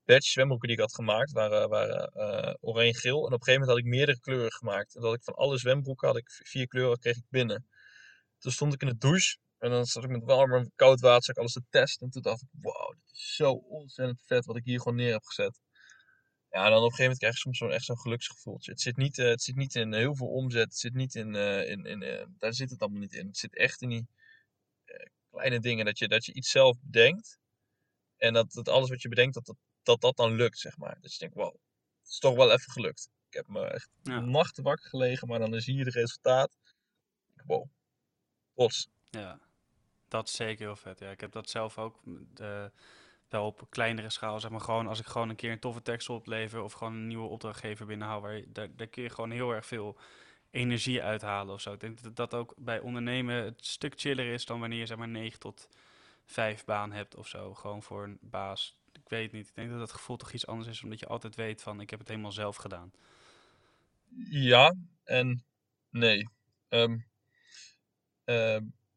batch 0.04 0.26
zwembroeken 0.26 0.68
die 0.68 0.76
ik 0.76 0.82
had 0.82 0.94
gemaakt 0.94 1.32
waren, 1.32 1.68
waren 1.68 2.06
eh, 2.12 2.54
oranje-geel. 2.60 3.18
En 3.18 3.32
op 3.32 3.32
een 3.32 3.44
gegeven 3.44 3.60
moment 3.60 3.70
had 3.70 3.78
ik 3.78 3.84
meerdere 3.84 4.20
kleuren 4.20 4.52
gemaakt. 4.52 4.94
En 4.94 5.02
dat 5.02 5.14
ik 5.14 5.22
van 5.22 5.34
alle 5.34 5.58
zwembroeken 5.58 6.08
had 6.08 6.16
ik 6.16 6.40
vier 6.44 6.66
kleuren, 6.66 6.98
kreeg 6.98 7.16
ik 7.16 7.24
binnen. 7.28 7.66
Toen 8.38 8.52
stond 8.52 8.74
ik 8.74 8.82
in 8.82 8.88
de 8.88 8.98
douche. 8.98 9.36
En 9.58 9.70
dan 9.70 9.84
zat 9.86 10.04
ik 10.04 10.10
met 10.10 10.24
warm 10.24 10.54
en 10.54 10.72
koud 10.74 11.00
water 11.00 11.30
ik 11.30 11.38
alles 11.38 11.52
te 11.52 11.62
testen. 11.70 12.06
En 12.06 12.12
toen 12.12 12.22
dacht 12.22 12.42
ik, 12.42 12.48
wow, 12.52 12.90
dit 12.90 13.12
is 13.12 13.34
zo 13.34 13.52
ontzettend 13.52 14.22
vet 14.26 14.44
wat 14.44 14.56
ik 14.56 14.64
hier 14.64 14.78
gewoon 14.80 14.96
neer 14.96 15.12
heb 15.12 15.24
gezet. 15.24 15.60
Ja, 16.54 16.68
dan 16.68 16.78
op 16.78 16.84
een 16.84 16.90
gegeven 16.90 17.02
moment 17.02 17.18
krijg 17.18 17.34
je 17.34 17.40
soms 17.40 17.58
zo'n 17.58 17.70
echt 17.70 17.84
zo'n 17.84 17.98
geluksgevoeltje. 17.98 18.70
Het 18.70 18.80
zit 18.80 18.96
niet, 18.96 19.18
eh, 19.18 19.26
het 19.26 19.42
zit 19.42 19.56
niet 19.56 19.74
in 19.74 19.92
heel 19.92 20.14
veel 20.14 20.26
omzet. 20.26 20.64
Het 20.64 20.76
zit 20.78 20.94
niet 20.94 21.14
in, 21.14 21.34
eh, 21.34 21.70
in, 21.70 21.84
in 21.84 22.02
eh, 22.02 22.26
daar 22.38 22.54
zit 22.54 22.70
het 22.70 22.80
allemaal 22.80 23.00
niet 23.00 23.12
in. 23.14 23.26
Het 23.26 23.36
zit 23.36 23.56
echt 23.56 23.82
in 23.82 23.88
die 23.88 24.06
kleine 25.30 25.60
dingen. 25.60 25.84
Dat 25.84 25.98
je, 25.98 26.08
dat 26.08 26.24
je 26.24 26.32
iets 26.32 26.50
zelf 26.50 26.76
bedenkt. 26.80 27.38
En 28.16 28.32
dat, 28.32 28.52
dat 28.52 28.68
alles 28.68 28.88
wat 28.88 29.02
je 29.02 29.08
bedenkt, 29.08 29.34
dat 29.34 29.46
dat, 29.46 29.56
dat 29.82 30.00
dat 30.00 30.16
dan 30.16 30.32
lukt, 30.32 30.58
zeg 30.58 30.76
maar. 30.76 30.98
Dat 31.00 31.12
je 31.12 31.18
denkt, 31.18 31.34
wow, 31.34 31.52
het 32.00 32.08
is 32.10 32.18
toch 32.18 32.36
wel 32.36 32.52
even 32.52 32.72
gelukt. 32.72 33.08
Ik 33.28 33.34
heb 33.34 33.48
me 33.48 33.66
echt 33.66 33.88
Ja. 34.02 34.20
nachten 34.20 34.62
wakker 34.62 34.88
gelegen, 34.88 35.28
maar 35.28 35.38
dan 35.38 35.54
is 35.54 35.66
hier 35.66 35.84
het 35.84 35.94
resultaat. 35.94 36.56
Wow, 37.44 37.68
trots. 38.54 38.88
Ja, 39.10 39.40
dat 40.08 40.28
is 40.28 40.34
zeker 40.34 40.66
heel 40.66 40.76
vet. 40.76 40.98
Ja, 40.98 41.10
ik 41.10 41.20
heb 41.20 41.32
dat 41.32 41.50
zelf 41.50 41.78
ook 41.78 42.02
wel 43.28 43.46
op 43.46 43.66
kleinere 43.68 44.10
schaal. 44.10 44.40
Zeg 44.40 44.50
maar 44.50 44.60
gewoon 44.60 44.86
als 44.86 44.98
ik 44.98 45.06
gewoon 45.06 45.28
een 45.28 45.36
keer 45.36 45.52
een 45.52 45.58
toffe 45.58 45.82
tekst 45.82 46.08
oplever 46.08 46.62
of 46.62 46.72
gewoon 46.72 46.92
een 46.92 47.06
nieuwe 47.06 47.28
opdrachtgever 47.28 47.86
binnenhaal, 47.86 48.20
waar 48.20 48.36
je, 48.36 48.52
daar, 48.52 48.76
daar 48.76 48.86
kun 48.86 49.02
je 49.02 49.10
gewoon 49.10 49.30
heel 49.30 49.50
erg 49.50 49.66
veel 49.66 49.96
energie 50.50 51.02
uithalen 51.02 51.54
of 51.54 51.60
zo. 51.60 51.72
Ik 51.72 51.80
denk 51.80 52.02
dat 52.02 52.16
dat 52.16 52.34
ook 52.34 52.54
bij 52.56 52.80
ondernemen 52.80 53.44
het 53.44 53.66
stuk 53.66 53.92
chiller 53.96 54.32
is 54.32 54.46
dan 54.46 54.60
wanneer 54.60 54.78
je 54.78 54.86
zeg 54.86 54.96
maar 54.96 55.08
9 55.08 55.38
tot 55.38 55.68
5 56.24 56.64
baan 56.64 56.92
hebt 56.92 57.16
of 57.16 57.28
zo. 57.28 57.54
Gewoon 57.54 57.82
voor 57.82 58.04
een 58.04 58.18
baas. 58.20 58.78
Ik 58.92 59.08
weet 59.08 59.32
niet. 59.32 59.48
Ik 59.48 59.54
denk 59.54 59.70
dat 59.70 59.78
dat 59.78 59.92
gevoel 59.92 60.16
toch 60.16 60.32
iets 60.32 60.46
anders 60.46 60.68
is, 60.68 60.82
omdat 60.82 61.00
je 61.00 61.06
altijd 61.06 61.34
weet 61.34 61.62
van 61.62 61.80
ik 61.80 61.90
heb 61.90 61.98
het 61.98 62.08
helemaal 62.08 62.32
zelf 62.32 62.56
gedaan. 62.56 62.92
Ja 64.30 64.74
en 65.04 65.44
nee. 65.90 66.28
Ehm, 66.68 66.98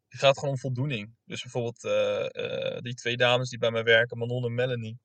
het 0.08 0.20
gaat 0.20 0.38
gewoon 0.38 0.54
om 0.54 0.60
voldoening. 0.60 1.16
Dus 1.26 1.42
bijvoorbeeld 1.42 1.84
eh, 1.84 2.76
eh, 2.76 2.82
die 2.82 2.94
twee 2.94 3.18
dames 3.18 3.50
die 3.50 3.60
bij 3.60 3.72
mij 3.72 3.84
werken, 3.84 4.18
Manon 4.18 4.46
en 4.46 4.54
Melanie. 4.54 5.00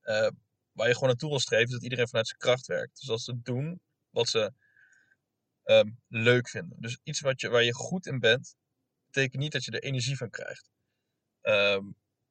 eh, 0.00 0.28
waar 0.72 0.86
je 0.88 0.94
gewoon 0.94 1.08
naartoe 1.08 1.28
wil 1.30 1.40
streven, 1.40 1.66
is 1.66 1.72
dat 1.72 1.82
iedereen 1.82 2.08
vanuit 2.08 2.26
zijn 2.26 2.38
kracht 2.38 2.66
werkt. 2.66 3.00
Dus 3.00 3.10
als 3.10 3.24
ze 3.24 3.40
doen 3.42 3.80
wat 4.10 4.28
ze 4.28 4.52
ehm, 5.62 5.90
leuk 6.08 6.48
vinden. 6.48 6.80
Dus 6.80 6.98
iets 7.02 7.20
wat 7.20 7.40
je, 7.40 7.48
waar 7.48 7.62
je 7.62 7.74
goed 7.74 8.06
in 8.06 8.18
bent, 8.18 8.54
betekent 9.06 9.42
niet 9.42 9.52
dat 9.52 9.64
je 9.64 9.70
er 9.70 9.82
energie 9.82 10.16
van 10.16 10.30
krijgt. 10.30 10.70
Ehm, 11.40 11.84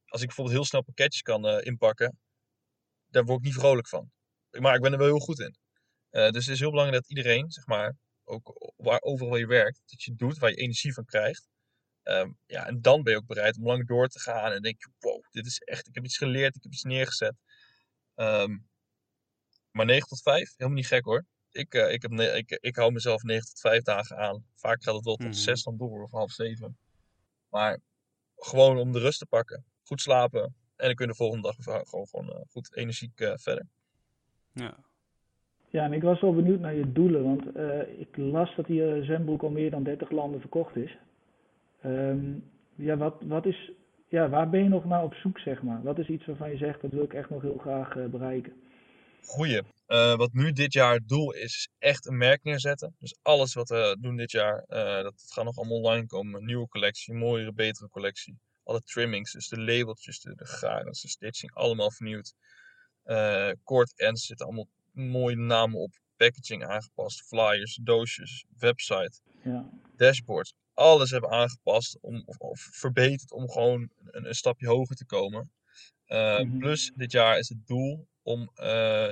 als 0.05 0.21
ik 0.21 0.27
bijvoorbeeld 0.27 0.55
heel 0.57 0.65
snel 0.65 0.83
pakketjes 0.83 1.21
kan 1.21 1.61
inpakken, 1.61 2.19
daar 3.07 3.23
word 3.25 3.39
ik 3.39 3.45
niet 3.45 3.53
vrolijk 3.53 3.87
van. 3.87 4.11
Maar 4.59 4.75
ik 4.75 4.81
ben 4.81 4.91
er 4.91 4.97
wel 4.97 5.07
heel 5.07 5.19
goed 5.19 5.39
in. 5.39 5.55
Dus 6.09 6.45
het 6.45 6.47
is 6.47 6.59
heel 6.59 6.69
belangrijk 6.69 7.01
dat 7.01 7.17
iedereen, 7.17 7.51
zeg 7.51 7.65
maar, 7.65 7.95
ook 8.23 8.73
waar, 8.77 9.01
overal 9.01 9.35
je 9.35 9.47
werkt, 9.47 9.81
dat 9.85 10.03
je 10.03 10.15
doet 10.15 10.37
waar 10.37 10.49
je 10.49 10.55
energie 10.55 10.93
van 10.93 11.05
krijgt. 11.05 11.47
Ehm, 12.03 12.31
ja, 12.45 12.67
en 12.67 12.81
dan 12.81 13.03
ben 13.03 13.13
je 13.13 13.19
ook 13.19 13.27
bereid 13.27 13.57
om 13.57 13.65
lang 13.65 13.87
door 13.87 14.07
te 14.07 14.19
gaan 14.19 14.51
en 14.51 14.61
denk 14.61 14.79
je, 14.79 14.89
wow, 14.99 15.23
dit 15.31 15.45
is 15.45 15.59
echt, 15.59 15.87
ik 15.87 15.95
heb 15.95 16.03
iets 16.03 16.17
geleerd, 16.17 16.55
ik 16.55 16.63
heb 16.63 16.71
iets 16.71 16.83
neergezet. 16.83 17.35
Ehm, 18.15 18.57
maar 19.71 19.85
9 19.85 20.07
tot 20.07 20.21
5, 20.21 20.53
helemaal 20.57 20.77
niet 20.77 20.87
gek 20.87 21.05
hoor. 21.05 21.25
Ik, 21.51 21.73
eh, 21.73 21.93
ik, 21.93 22.01
heb 22.01 22.11
ik, 22.11 22.57
ik 22.61 22.75
hou 22.75 22.91
mezelf 22.91 23.23
9 23.23 23.45
tot 23.45 23.59
5 23.59 23.83
dagen 23.83 24.17
aan. 24.17 24.45
Vaak 24.55 24.83
gaat 24.83 24.95
het 24.95 25.05
wel 25.05 25.15
tot 25.15 25.25
Mhm. 25.27 25.35
6 25.35 25.63
dan 25.63 25.77
door 25.77 26.03
of 26.03 26.11
half 26.11 26.31
7. 26.31 26.77
Maar 27.49 27.79
gewoon 28.35 28.77
om 28.77 28.91
de 28.91 28.99
rust 28.99 29.19
te 29.19 29.25
pakken, 29.25 29.65
goed 29.83 30.01
slapen 30.01 30.43
en 30.75 30.87
dan 30.87 30.95
kun 30.95 31.05
je 31.05 31.11
de 31.11 31.17
volgende 31.17 31.43
dag 31.43 31.55
gewoon, 31.85 32.07
gewoon 32.07 32.29
eh, 32.29 32.41
goed 32.49 32.75
energiek 32.75 33.19
eh, 33.19 33.33
verder. 33.35 33.67
Ja. 34.53 34.77
Ja, 35.69 35.83
en 35.83 35.93
ik 35.93 36.01
was 36.01 36.21
wel 36.21 36.35
benieuwd 36.35 36.59
naar 36.59 36.73
je 36.75 36.91
doelen, 36.91 37.23
want 37.23 37.55
eh, 37.55 37.99
ik 37.99 38.17
las 38.17 38.55
dat 38.55 38.65
die 38.65 39.03
zwembroek 39.03 39.43
al 39.43 39.49
meer 39.49 39.71
dan 39.71 39.83
30 39.83 40.11
landen 40.11 40.39
verkocht 40.39 40.75
is. 40.75 40.97
Ehm, 41.81 42.33
ja, 42.75 42.97
wat, 42.97 43.15
wat 43.21 43.45
is, 43.45 43.71
ja, 44.07 44.29
waar 44.29 44.49
ben 44.49 44.63
je 44.63 44.69
nog 44.69 44.85
naar 44.85 45.03
op 45.03 45.13
zoek, 45.13 45.39
zeg 45.39 45.61
maar? 45.61 45.83
Wat 45.83 45.99
is 45.99 46.07
iets 46.07 46.25
waarvan 46.25 46.51
je 46.51 46.57
zegt, 46.57 46.81
dat 46.81 46.91
wil 46.91 47.03
ik 47.03 47.13
echt 47.13 47.29
nog 47.29 47.41
heel 47.41 47.57
graag 47.57 47.95
eh, 47.95 48.05
bereiken? 48.05 48.53
Goeie. 49.25 49.61
Eh, 49.85 50.15
wat 50.15 50.33
nu 50.33 50.51
dit 50.51 50.73
jaar 50.73 50.93
het 50.93 51.07
doel 51.07 51.33
is, 51.33 51.43
is 51.43 51.69
echt 51.79 52.05
een 52.05 52.17
merk 52.17 52.43
neerzetten. 52.43 52.95
Dus 52.99 53.17
alles 53.21 53.53
wat 53.53 53.69
we 53.69 53.97
doen 53.99 54.15
dit 54.15 54.31
jaar, 54.31 54.63
eh, 54.67 55.03
dat, 55.03 55.25
gaat 55.27 55.45
nog 55.45 55.57
allemaal 55.57 55.77
online 55.77 56.05
komen. 56.05 56.39
Een 56.39 56.45
nieuwe 56.45 56.67
collectie, 56.67 57.13
een 57.13 57.19
mooiere, 57.19 57.53
betere 57.53 57.89
collectie. 57.89 58.37
Alle 58.63 58.81
trimmings, 58.81 59.31
dus 59.31 59.47
de 59.47 59.61
labeltjes, 59.61 60.19
de, 60.19 60.35
de 60.35 60.81
de 60.83 61.07
stitching, 61.07 61.53
allemaal 61.53 61.91
vernieuwd. 61.91 62.33
Eh 63.03 63.51
kort 63.63 63.99
ends 63.99 64.25
zitten 64.25 64.45
allemaal 64.45 64.67
mooie 64.91 65.35
namen 65.35 65.79
op. 65.79 65.91
Packaging 66.17 66.65
aangepast, 66.65 67.27
flyers, 67.27 67.79
doosjes, 67.81 68.45
website, 68.57 69.19
Ja, 69.43 69.69
dashboards. 69.95 70.53
Alles 70.73 71.11
hebben 71.11 71.29
aangepast 71.29 71.97
om, 72.01 72.23
of, 72.25 72.37
of 72.37 72.59
verbeterd 72.71 73.31
om 73.31 73.49
gewoon 73.49 73.89
een, 74.05 74.27
een 74.27 74.35
stapje 74.35 74.67
hoger 74.67 74.95
te 74.95 75.05
komen. 75.05 75.51
Uh, 76.07 76.39
Mhm. 76.39 76.57
Plus 76.57 76.91
dit 76.95 77.11
jaar 77.11 77.37
is 77.37 77.49
het 77.49 77.67
doel 77.67 78.07
om 78.21 78.41
uh, 78.41 78.47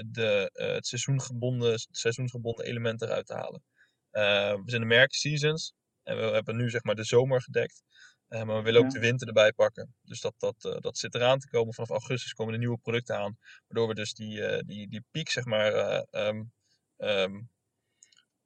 de, 0.05 0.51
uh, 0.53 0.67
het 0.67 0.88
seizoengebonden, 0.88 1.79
seizoensgebonden 1.91 2.65
elementen 2.65 3.07
eruit 3.07 3.25
te 3.25 3.33
halen. 3.33 3.63
We 4.12 4.63
zijn 4.65 4.81
de 4.81 4.88
merkseasons 4.88 5.74
en 6.03 6.17
we 6.17 6.24
hebben 6.24 6.55
nu 6.55 6.69
zeg 6.69 6.83
maar 6.83 6.95
de 6.95 7.03
zomer 7.03 7.41
gedekt. 7.41 7.83
Maar 8.27 8.55
we 8.55 8.62
willen 8.62 8.81
ook 8.81 8.91
de 8.91 9.00
winter 9.00 9.27
erbij 9.27 9.53
pakken. 9.53 9.95
Dus 10.01 10.21
dat, 10.21 10.33
dat, 10.38 10.77
dat 10.81 10.98
zit 10.98 11.15
eraan 11.15 11.39
te 11.39 11.50
komen. 11.50 11.74
Vanaf 11.74 11.89
augustus 11.89 12.33
komen 12.33 12.53
de 12.53 12.59
nieuwe 12.59 12.77
producten 12.77 13.17
aan. 13.17 13.38
Waardoor 13.67 13.88
we 13.88 13.93
dus 13.93 14.13
die, 14.13 14.63
die, 14.65 14.88
die 14.89 15.03
piek, 15.12 15.29
zeg 15.29 15.45
maar, 15.45 16.05
um, 16.12 16.51
um, 16.98 17.50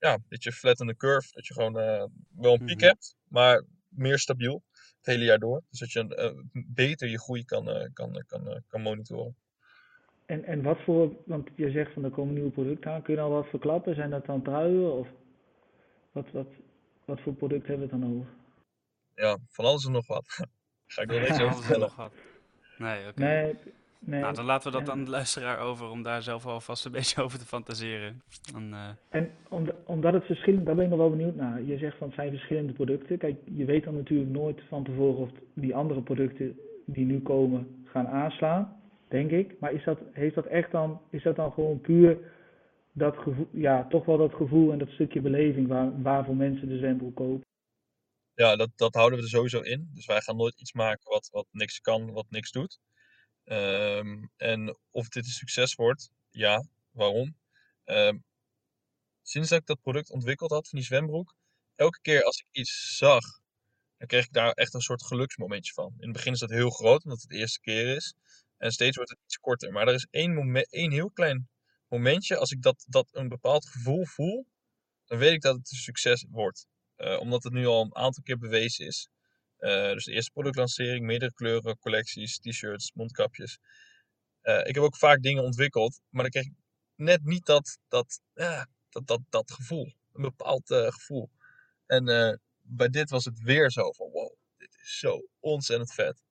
ja, 0.03 0.13
een 0.13 0.25
beetje 0.27 0.51
flat 0.51 0.79
in 0.79 0.87
the 0.87 0.95
curve. 0.95 1.29
Dat 1.31 1.47
je 1.47 1.53
gewoon 1.53 1.77
uh, 1.79 2.03
wel 2.35 2.53
een 2.53 2.65
piek 2.65 2.77
Mhm. 2.79 2.85
hebt, 2.87 3.15
maar 3.27 3.63
meer 3.87 4.19
stabiel 4.19 4.63
het 4.97 5.05
hele 5.05 5.23
jaar 5.23 5.39
door. 5.39 5.61
Dus 5.69 5.79
dat 5.79 5.91
je 5.91 6.33
uh, 6.35 6.61
beter 6.67 7.07
je 7.09 7.19
groei 7.19 7.45
kan, 7.45 7.69
uh, 7.69 7.85
kan, 7.93 8.23
kan, 8.27 8.63
kan 8.67 8.81
monitoren. 8.81 9.35
En, 10.25 10.43
en 10.43 10.61
wat 10.61 10.79
voor, 10.83 11.15
want 11.25 11.49
je 11.55 11.71
zegt 11.71 11.93
van 11.93 12.03
er 12.03 12.09
komen 12.11 12.33
nieuwe 12.33 12.49
producten 12.51 12.91
aan, 12.91 13.01
kun 13.01 13.13
je 13.13 13.19
al 13.21 13.29
wat 13.29 13.47
verklappen? 13.49 13.95
Zijn 13.95 14.09
dat 14.09 14.25
dan 14.25 14.43
truien 14.43 14.93
of 14.93 15.07
wat, 16.11 16.31
wat, 16.31 16.47
wat 17.05 17.21
voor 17.21 17.33
product 17.33 17.67
hebben 17.67 17.87
we 17.87 17.93
het 17.93 18.01
dan 18.01 18.11
over? 18.15 18.31
Ja, 19.15 19.37
van 19.49 19.65
alles 19.65 19.85
en 19.85 19.91
nog 19.91 20.07
wat. 20.07 20.25
Ga 20.85 21.01
ik 21.01 21.11
er 21.11 21.19
niks 21.27 21.31
over 21.31 21.41
Alles 21.41 21.55
en 21.55 21.61
vertellen. 21.63 21.87
nog 21.87 21.95
wat. 21.95 22.13
Nee, 22.77 23.07
oké. 23.07 23.19
Nee, 23.23 23.55
nee. 24.05 24.21
Nou, 24.21 24.33
dan 24.33 24.45
laten 24.45 24.71
we 24.71 24.77
dat 24.77 24.89
aan 24.89 25.03
de 25.03 25.09
luisteraar 25.09 25.59
over 25.59 25.89
om 25.89 26.03
daar 26.03 26.21
zelf 26.21 26.45
alvast 26.45 26.85
een 26.85 26.91
beetje 27.01 27.21
over 27.21 27.39
te 27.39 27.45
fantaseren. 27.45 28.21
Dan, 28.51 28.73
eh, 28.73 28.89
En 29.09 29.31
om, 29.49 29.71
omdat 29.85 30.13
het 30.13 30.25
verschillend, 30.25 30.65
daar 30.65 30.75
ben 30.75 30.83
ik 30.83 30.89
nog 30.89 30.99
wel 30.99 31.09
benieuwd 31.09 31.35
naar. 31.35 31.61
Je 31.61 31.77
zegt 31.77 31.97
van 31.97 32.07
het 32.07 32.15
zijn 32.15 32.29
verschillende 32.29 32.73
producten. 32.73 33.17
Kijk, 33.17 33.37
je 33.53 33.65
weet 33.65 33.83
dan 33.83 33.95
natuurlijk 33.95 34.29
nooit 34.29 34.61
van 34.67 34.83
tevoren 34.83 35.19
of 35.19 35.29
die 35.53 35.75
andere 35.75 36.01
producten 36.01 36.57
die 36.85 37.05
nu 37.05 37.21
komen 37.21 37.85
gaan 37.85 38.07
aanslaan, 38.07 38.81
denk 39.07 39.31
ik. 39.31 39.59
Maar 39.59 39.73
is 39.73 39.83
dat, 39.83 39.99
heeft 40.11 40.35
dat 40.35 40.45
echt 40.45 40.71
dan, 40.71 41.01
is 41.09 41.23
dat 41.23 41.35
dan 41.35 41.51
gewoon 41.51 41.81
puur 41.81 42.17
dat 42.91 43.17
gevoel, 43.17 43.47
ja, 43.51 43.87
toch 43.89 44.05
wel 44.05 44.17
dat 44.17 44.33
gevoel 44.33 44.71
en 44.71 44.79
dat 44.79 44.89
stukje 44.89 45.21
beleving 45.21 45.67
waar, 45.67 46.01
waarvoor 46.01 46.35
mensen 46.35 46.67
de 46.67 46.77
zwembroek 46.77 47.15
kopen? 47.15 47.45
Ja, 48.35 48.55
dat, 48.55 48.69
dat 48.75 48.93
houden 48.93 49.17
we 49.17 49.23
er 49.23 49.31
sowieso 49.31 49.59
in. 49.59 49.89
Dus 49.93 50.05
wij 50.05 50.21
gaan 50.21 50.35
nooit 50.35 50.61
iets 50.61 50.73
maken 50.73 51.11
wat, 51.11 51.29
wat 51.31 51.47
niks 51.51 51.79
kan, 51.79 52.11
wat 52.11 52.25
niks 52.29 52.51
doet. 52.51 52.79
Ehm, 53.43 54.25
en 54.37 54.77
of 54.91 55.07
dit 55.09 55.25
een 55.25 55.31
succes 55.31 55.75
wordt, 55.75 56.09
ja. 56.29 56.67
Waarom? 56.91 57.37
Ehm, 57.83 58.17
sinds 59.21 59.49
dat 59.49 59.59
ik 59.59 59.65
dat 59.65 59.81
product 59.81 60.11
ontwikkeld 60.11 60.51
had 60.51 60.69
van 60.69 60.79
die 60.79 60.87
zwembroek, 60.87 61.35
elke 61.75 61.99
keer 62.01 62.23
als 62.23 62.39
ik 62.39 62.45
iets 62.51 62.97
zag 62.97 63.41
dan 64.03 64.11
kreeg 64.11 64.25
ik 64.25 64.33
daar 64.33 64.51
echt 64.51 64.73
een 64.73 64.81
soort 64.81 65.03
geluksmomentje 65.03 65.73
van. 65.73 65.93
In 65.97 66.03
het 66.07 66.11
begin 66.11 66.33
is 66.33 66.39
dat 66.39 66.49
heel 66.49 66.69
groot, 66.69 67.03
omdat 67.03 67.21
het 67.21 67.29
de 67.29 67.37
eerste 67.37 67.59
keer 67.59 67.95
is. 67.95 68.13
En 68.57 68.71
steeds 68.71 68.95
wordt 68.95 69.11
het 69.11 69.19
iets 69.23 69.37
korter. 69.37 69.71
Maar 69.71 69.87
er 69.87 69.93
is 69.93 70.07
één, 70.11 70.33
moment, 70.33 70.71
één 70.71 70.91
heel 70.91 71.11
klein 71.11 71.49
momentje, 71.87 72.37
als 72.37 72.51
ik 72.51 72.61
dat, 72.61 72.85
dat 72.87 73.07
een 73.11 73.27
bepaald 73.27 73.65
gevoel 73.65 74.05
voel, 74.05 74.45
dan 75.05 75.17
weet 75.17 75.33
ik 75.33 75.41
dat 75.41 75.55
het 75.55 75.71
een 75.71 75.77
succes 75.77 76.25
wordt. 76.29 76.67
Uh, 76.97 77.19
omdat 77.19 77.43
het 77.43 77.53
nu 77.53 77.65
al 77.65 77.81
een 77.81 77.95
aantal 77.95 78.23
keer 78.23 78.37
bewezen 78.37 78.85
is. 78.85 79.09
Uh, 79.63 79.91
dus 79.93 80.05
de 80.05 80.11
eerste 80.11 80.31
productlancering, 80.31 81.05
meerdere 81.05 81.33
kleuren, 81.33 81.79
collecties, 81.79 82.39
t-shirts, 82.39 82.91
mondkapjes. 82.93 83.59
Uh, 84.43 84.59
ik 84.59 84.75
heb 84.75 84.83
ook 84.83 84.97
vaak 84.97 85.21
dingen 85.21 85.43
ontwikkeld, 85.43 86.01
maar 86.09 86.21
dan 86.21 86.31
kreeg 86.31 86.45
ik 86.45 86.53
net 86.95 87.23
niet 87.23 87.45
dat, 87.45 87.79
dat, 87.87 88.21
dat, 88.33 89.07
dat, 89.07 89.19
dat 89.29 89.51
gevoel. 89.51 89.93
Een 90.13 90.21
bepaald 90.21 90.63
gevoel. 90.65 91.29
En 91.85 92.05
bij 92.61 92.89
dit 92.89 93.09
was 93.09 93.25
het 93.25 93.39
weer 93.39 93.71
zo 93.71 93.91
van 93.91 94.09
wow, 94.11 94.33
dit 94.57 94.75
is 94.81 94.99
zo 94.99 95.27
ontzettend 95.39 95.93
vet. 95.93 96.21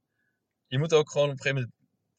Je 0.66 0.78
moet 0.78 0.94
ook 0.94 1.10
gewoon 1.10 1.30
op 1.30 1.32
een 1.32 1.40
gegeven 1.42 1.72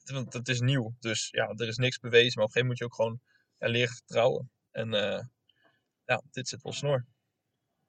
moment, 0.05 0.31
want 0.31 0.33
het 0.33 0.47
is 0.47 0.61
nieuw, 0.61 0.95
dus 0.99 1.29
ja, 1.31 1.47
er 1.47 1.67
is 1.67 1.77
niks 1.77 1.99
bewezen, 1.99 2.33
maar 2.35 2.45
op 2.45 2.55
een 2.55 2.61
gegeven 2.61 2.67
moment 2.67 2.67
moet 2.67 2.77
je 2.77 2.85
ook 2.85 2.95
gewoon 2.95 3.19
ja, 3.59 3.67
leren 3.67 3.95
vertrouwen. 3.95 4.51
En 4.71 4.89
ja, 6.05 6.21
dit 6.31 6.47
zit 6.47 6.61
wel 6.61 6.73
snor. 6.73 7.05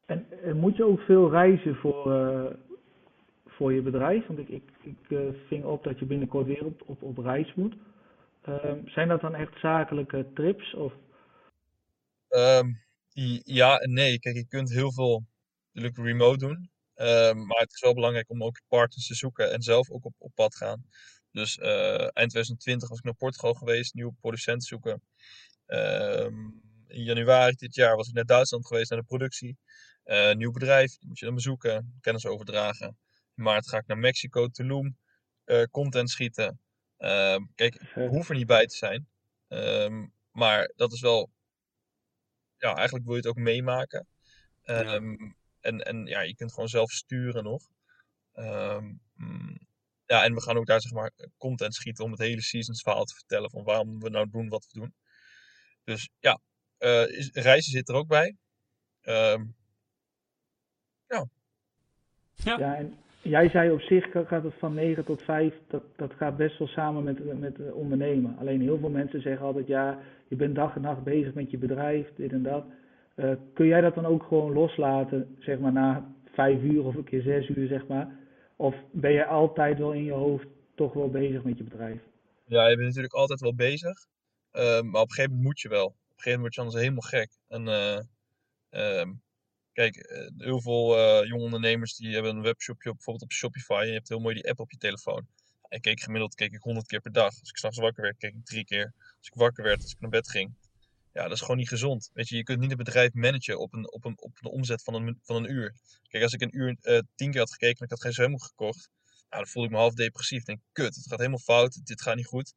En, 0.06 0.26
moet 0.56 0.76
je 0.76 0.84
ook 0.84 1.00
veel 1.00 1.30
reizen 1.30 1.74
voor, 1.74 2.12
voor 3.56 3.72
je 3.72 3.82
bedrijf? 3.82 4.26
Want 4.26 4.38
ik, 4.38 4.48
ik, 4.48 4.62
ik 4.82 5.08
uh, 5.08 5.20
ving 5.48 5.64
op 5.64 5.84
dat 5.84 5.98
je 5.98 6.04
binnenkort 6.04 6.46
weer 6.46 6.64
op, 6.64 6.82
op, 6.86 7.02
op 7.02 7.18
reis 7.18 7.54
moet. 7.54 7.74
Uh, 8.48 8.72
zijn 8.86 9.08
dat 9.08 9.20
dan 9.20 9.34
echt 9.34 9.60
zakelijke 9.60 10.26
trips? 10.34 10.74
Of? 10.74 10.92
Um, 12.28 12.82
ja 13.44 13.78
en 13.78 13.92
nee. 13.92 14.18
Kijk, 14.18 14.36
je 14.36 14.46
kunt 14.46 14.72
heel 14.72 14.92
veel 14.92 15.24
natuurlijk 15.72 16.06
remote 16.06 16.38
doen. 16.38 16.70
Um, 16.96 17.46
maar 17.46 17.60
het 17.60 17.72
is 17.72 17.80
wel 17.80 17.94
belangrijk 17.94 18.30
om 18.30 18.42
ook 18.42 18.60
partners 18.68 19.06
te 19.06 19.14
zoeken 19.14 19.52
en 19.52 19.62
zelf 19.62 19.90
ook 19.90 20.04
op, 20.18 20.30
pad 20.34 20.56
gaan. 20.56 20.84
Dus 21.30 21.56
uh, 21.56 22.00
eind 22.00 22.30
2020 22.30 22.88
was 22.88 22.98
ik 22.98 23.04
naar 23.04 23.14
Portugal 23.14 23.54
geweest, 23.54 23.94
nieuwe 23.94 24.14
producenten 24.20 24.66
zoeken. 24.66 25.02
In 26.86 27.02
januari 27.02 27.54
dit 27.54 27.74
jaar 27.74 27.96
was 27.96 28.08
ik 28.08 28.14
naar 28.14 28.24
Duitsland 28.24 28.66
geweest 28.66 28.90
naar 28.90 28.98
de 28.98 29.06
productie. 29.06 29.56
Uh, 30.04 30.32
nieuw 30.32 30.50
bedrijf, 30.50 30.98
die 30.98 31.08
moet 31.08 31.18
je 31.18 31.24
dan 31.24 31.34
bezoeken, 31.34 31.98
kennis 32.00 32.26
overdragen. 32.26 32.96
In 33.34 33.42
maart 33.42 33.68
ga 33.68 33.78
ik 33.78 33.86
naar 33.86 33.98
Mexico, 33.98 34.48
Tulum, 34.48 34.98
uh, 35.44 35.62
content 35.62 36.10
schieten. 36.10 36.60
Uh, 36.98 37.36
kijk, 37.54 37.74
ik 37.74 38.08
hoef 38.08 38.28
er 38.28 38.34
niet 38.34 38.46
bij 38.46 38.66
te 38.66 38.76
zijn. 38.76 39.08
Um, 39.48 40.12
maar 40.30 40.72
dat 40.76 40.92
is 40.92 41.00
wel, 41.00 41.30
ja, 42.56 42.74
eigenlijk 42.74 43.04
wil 43.04 43.14
je 43.14 43.20
het 43.20 43.30
ook 43.30 43.36
meemaken. 43.36 44.06
Um, 44.64 45.36
en, 45.60 45.80
en 45.80 46.06
ja, 46.06 46.20
je 46.20 46.34
kunt 46.34 46.52
gewoon 46.52 46.68
zelf 46.68 46.90
sturen 46.90 47.44
nog. 47.44 47.62
Um, 48.34 49.00
ja, 50.06 50.24
en 50.24 50.34
we 50.34 50.42
gaan 50.42 50.56
ook 50.56 50.66
daar 50.66 50.80
zeg 50.80 50.92
maar 50.92 51.12
content 51.36 51.74
schieten 51.74 52.04
om 52.04 52.10
het 52.10 52.20
hele 52.20 52.42
seasons 52.42 52.82
verhaal 52.82 53.04
te 53.04 53.14
vertellen 53.14 53.50
van 53.50 53.64
waarom 53.64 54.00
we 54.00 54.10
nou 54.10 54.30
doen 54.30 54.48
wat 54.48 54.66
we 54.70 54.78
doen. 54.78 54.94
Dus 55.84 56.10
ja, 56.18 56.40
uh, 56.78 57.30
reizen 57.32 57.72
zit 57.72 57.88
er 57.88 57.94
ook 57.94 58.08
bij. 58.08 58.36
Um, 59.02 59.56
ja. 61.06 61.26
ja. 62.34 62.58
Ja, 62.58 62.76
en 62.76 63.03
jij 63.24 63.48
zei 63.48 63.70
op 63.70 63.80
zich 63.80 64.10
gaat 64.10 64.42
het 64.42 64.54
van 64.58 64.74
9 64.74 65.04
tot 65.04 65.22
5, 65.22 65.54
dat, 65.68 65.82
dat 65.96 66.12
gaat 66.12 66.36
best 66.36 66.58
wel 66.58 66.68
samen 66.68 67.04
met, 67.04 67.40
met 67.40 67.72
ondernemen. 67.72 68.36
Alleen 68.38 68.60
heel 68.60 68.78
veel 68.78 68.90
mensen 68.90 69.22
zeggen 69.22 69.46
altijd, 69.46 69.66
ja, 69.66 69.98
je 70.28 70.36
bent 70.36 70.54
dag 70.54 70.74
en 70.74 70.80
nacht 70.80 71.02
bezig 71.02 71.34
met 71.34 71.50
je 71.50 71.58
bedrijf, 71.58 72.06
dit 72.16 72.32
en 72.32 72.42
dat. 72.42 72.64
Uh, 73.16 73.30
kun 73.54 73.66
jij 73.66 73.80
dat 73.80 73.94
dan 73.94 74.06
ook 74.06 74.22
gewoon 74.22 74.52
loslaten, 74.52 75.36
zeg 75.38 75.58
maar 75.58 75.72
na 75.72 76.12
vijf 76.32 76.62
uur 76.62 76.84
of 76.84 76.94
een 76.94 77.04
keer 77.04 77.22
zes 77.22 77.48
uur, 77.48 77.68
zeg 77.68 77.86
maar? 77.86 78.08
Of 78.56 78.74
ben 78.90 79.12
je 79.12 79.26
altijd 79.26 79.78
wel 79.78 79.92
in 79.92 80.04
je 80.04 80.12
hoofd 80.12 80.46
toch 80.74 80.92
wel 80.92 81.10
bezig 81.10 81.42
met 81.42 81.58
je 81.58 81.64
bedrijf? 81.64 82.00
Ja, 82.46 82.66
je 82.68 82.74
bent 82.74 82.86
natuurlijk 82.86 83.14
altijd 83.14 83.40
wel 83.40 83.54
bezig. 83.54 84.06
Uh, 84.52 84.62
maar 84.62 85.00
op 85.00 85.08
een 85.08 85.14
gegeven 85.14 85.30
moment 85.30 85.42
moet 85.42 85.60
je 85.60 85.68
wel 85.68 85.94
gegeven 86.24 86.40
moment 86.40 86.40
word 86.40 86.54
je 86.54 86.60
anders 86.60 86.80
helemaal 86.80 87.08
gek. 87.08 87.30
En 87.48 87.62
uh, 87.66 89.12
kijk, 89.74 89.96
eh, 89.96 90.28
heel 90.36 90.60
veel 90.60 90.98
uh, 90.98 91.28
jonge 91.28 91.42
ondernemers 91.42 91.96
die 91.96 92.14
hebben 92.14 92.36
een 92.36 92.42
webshopje 92.42 92.90
op, 92.90 92.94
bijvoorbeeld 92.96 93.30
op 93.30 93.36
Shopify. 93.36 93.72
En 93.80 93.86
je 93.86 93.92
hebt 93.92 94.08
heel 94.08 94.18
mooi 94.18 94.34
die 94.34 94.48
app 94.48 94.60
op 94.60 94.70
je 94.70 94.76
telefoon. 94.76 95.26
Ik 95.68 95.82
keek 95.82 96.00
gemiddeld 96.00 96.34
keek 96.34 96.52
ik 96.52 96.62
100 96.62 96.86
keer 96.86 97.00
per 97.00 97.12
dag. 97.12 97.40
Als 97.40 97.48
ik 97.48 97.56
s'nachts 97.56 97.78
wakker 97.78 98.02
werd, 98.02 98.16
keek 98.16 98.34
ik 98.34 98.44
drie 98.44 98.64
keer. 98.64 98.92
Als 99.18 99.26
ik 99.26 99.34
wakker 99.34 99.64
werd, 99.64 99.82
als 99.82 99.92
ik 99.92 100.00
naar 100.00 100.10
bed 100.10 100.28
ging. 100.28 100.54
Ja, 101.12 101.22
dat 101.22 101.32
is 101.32 101.40
gewoon 101.40 101.56
niet 101.56 101.68
gezond. 101.68 102.10
Weet 102.12 102.28
je, 102.28 102.36
je 102.36 102.42
kunt 102.42 102.60
niet 102.60 102.70
een 102.70 102.76
bedrijf 102.76 103.12
managen 103.12 103.58
op 103.58 103.72
een, 103.74 103.92
op 103.92 104.04
een, 104.04 104.20
op 104.20 104.38
een 104.40 104.50
omzet 104.50 104.82
van 104.82 104.94
een, 104.94 105.18
van 105.22 105.36
een 105.36 105.50
uur. 105.50 105.74
Kijk, 106.08 106.22
als 106.22 106.32
ik 106.32 106.40
een 106.40 106.56
uur 106.56 106.76
uh, 106.82 106.98
tien 107.14 107.30
keer 107.30 107.40
had 107.40 107.52
gekeken 107.52 107.78
en 107.78 107.84
ik 107.84 107.90
had 107.90 108.00
geen 108.00 108.12
zwemboek 108.12 108.44
gekocht, 108.44 108.88
nou, 109.04 109.42
dan 109.42 109.46
voelde 109.46 109.68
ik 109.68 109.74
me 109.74 109.80
half 109.80 109.94
depressief. 109.94 110.44
Denk, 110.44 110.60
kut, 110.72 110.94
het 110.94 111.06
gaat 111.06 111.18
helemaal 111.18 111.38
fout, 111.38 111.86
dit 111.86 112.02
gaat 112.02 112.16
niet 112.16 112.26
goed. 112.26 112.54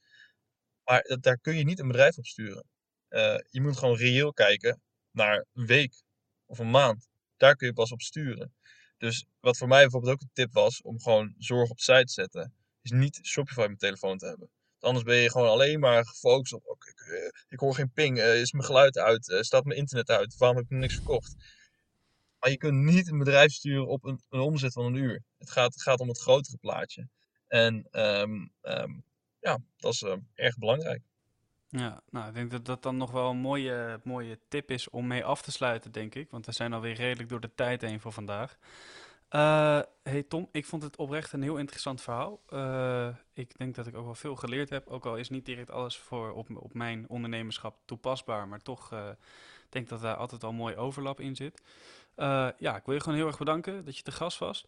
Maar 0.83 1.01
dat, 1.01 1.23
daar 1.23 1.37
kun 1.37 1.57
je 1.57 1.63
niet 1.63 1.79
een 1.79 1.87
bedrijf 1.87 2.17
op 2.17 2.25
sturen. 2.25 2.65
Je 3.49 3.61
moet 3.61 3.77
gewoon 3.77 3.97
reëel 3.97 4.33
kijken 4.33 4.81
naar 5.11 5.45
een 5.53 5.65
week 5.65 5.93
of 6.47 6.59
een 6.59 6.69
maand. 6.69 7.09
Daar 7.37 7.55
kun 7.55 7.67
je 7.67 7.73
pas 7.73 7.91
op 7.91 8.01
sturen. 8.01 8.53
Dus 8.97 9.25
wat 9.39 9.57
voor 9.57 9.67
mij 9.67 9.81
bijvoorbeeld 9.81 10.13
ook 10.13 10.21
een 10.21 10.29
tip 10.33 10.53
was 10.53 10.81
om 10.81 11.01
gewoon 11.01 11.35
zorg 11.37 11.69
op 11.69 11.79
site 11.79 12.03
te 12.05 12.11
zetten, 12.11 12.53
is 12.81 12.91
niet 12.91 13.19
Shopify 13.23 13.59
op 13.59 13.65
mijn 13.65 13.77
telefoon 13.77 14.17
te 14.17 14.27
hebben. 14.27 14.49
Anders 14.79 15.05
ben 15.05 15.15
je 15.15 15.31
gewoon 15.31 15.49
alleen 15.49 15.79
maar 15.79 16.05
gefocust 16.05 16.53
op, 16.53 16.83
ik, 16.83 17.07
uh, 17.07 17.29
ik, 17.47 17.59
hoor 17.59 17.75
geen 17.75 17.91
ping, 17.91 18.17
uh, 18.17 18.39
is 18.39 18.51
mijn 18.51 18.65
geluid 18.65 18.97
uit, 18.97 19.37
staat 19.39 19.63
mijn 19.63 19.79
internet 19.79 20.09
uit, 20.09 20.37
waarom 20.37 20.57
heb 20.57 20.65
ik 20.65 20.77
niks 20.77 20.93
verkocht? 20.93 21.35
Maar 22.39 22.49
je 22.49 22.57
kunt 22.57 22.83
niet 22.83 23.07
een 23.07 23.17
bedrijf 23.17 23.51
sturen 23.51 23.87
op 23.87 24.03
een, 24.03 24.21
omzet 24.29 24.73
van 24.73 24.85
een 24.85 24.95
uur. 24.95 25.23
Het 25.37 25.49
gaat, 25.49 25.81
gaat 25.81 25.99
om 25.99 26.07
het 26.07 26.19
grotere 26.19 26.57
plaatje. 26.57 27.07
En 27.47 27.87
um, 27.91 28.51
um, 28.61 29.03
ja, 29.39 29.59
dat 29.77 29.93
is 29.93 30.03
erg 30.33 30.57
belangrijk. 30.57 31.01
Ja, 31.69 32.01
nou, 32.09 32.27
ik 32.27 32.33
denk 32.33 32.51
dat 32.51 32.65
dat 32.65 32.83
dan 32.83 32.97
nog 32.97 33.11
wel 33.11 33.29
een 33.29 33.37
mooie, 33.37 33.99
mooie 34.03 34.39
tip 34.47 34.71
is 34.71 34.89
om 34.89 35.07
mee 35.07 35.25
af 35.25 35.41
te 35.41 35.51
sluiten, 35.51 35.91
denk 35.91 36.15
ik. 36.15 36.31
Want 36.31 36.45
we 36.45 36.51
zijn 36.51 36.73
alweer 36.73 36.95
redelijk 36.95 37.29
door 37.29 37.39
de 37.39 37.55
tijd 37.55 37.81
heen 37.81 37.99
voor 37.99 38.11
vandaag. 38.11 38.57
Uh, 39.35 39.79
hey 40.03 40.23
Tom, 40.23 40.49
ik 40.51 40.65
vond 40.65 40.83
het 40.83 40.97
oprecht 40.97 41.33
een 41.33 41.41
heel 41.41 41.57
interessant 41.57 42.01
verhaal. 42.01 42.41
Uh, 42.49 43.07
ik 43.33 43.57
denk 43.57 43.75
dat 43.75 43.87
ik 43.87 43.95
ook 43.95 44.05
wel 44.05 44.15
veel 44.15 44.35
geleerd 44.35 44.69
heb. 44.69 44.87
Ook 44.87 45.05
al 45.05 45.17
is 45.17 45.29
niet 45.29 45.45
direct 45.45 45.71
alles 45.71 45.97
voor 45.97 46.31
op, 46.31 46.55
op 46.55 46.73
mijn 46.73 47.09
ondernemerschap 47.09 47.77
toepasbaar. 47.85 48.47
Maar 48.47 48.61
toch 48.61 48.93
uh, 48.93 49.09
denk 49.69 49.89
dat 49.89 50.01
daar 50.01 50.15
altijd 50.15 50.43
al 50.43 50.53
mooi 50.53 50.75
overlap 50.75 51.19
in 51.19 51.35
zit. 51.35 51.61
ja, 52.57 52.75
ik 52.75 52.85
wil 52.85 52.93
je 52.93 53.01
gewoon 53.01 53.17
heel 53.17 53.27
erg 53.27 53.37
bedanken 53.37 53.85
dat 53.85 53.97
je 53.97 54.03
te 54.03 54.11
gast 54.11 54.37
was. 54.37 54.67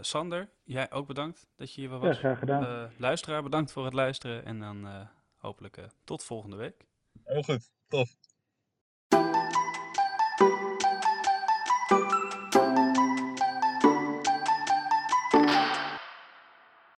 Sander, 0.00 0.48
jij 0.64 0.90
ook 0.90 1.06
bedankt 1.06 1.46
dat 1.56 1.74
je 1.74 1.80
hier 1.80 1.90
was. 1.90 2.02
Ja, 2.02 2.12
graag 2.12 2.38
gedaan. 2.38 2.90
luisteraar, 2.96 3.42
bedankt 3.42 3.72
voor 3.72 3.84
het 3.84 3.94
luisteren. 3.94 4.44
En 4.44 4.58
dan 4.60 5.08
hopelijk 5.42 5.76
uh, 5.76 5.84
tot 6.04 6.24
volgende 6.24 6.56
week. 6.56 6.86
Heel 7.24 7.42
goed, 7.42 7.70
tof. 7.88 8.16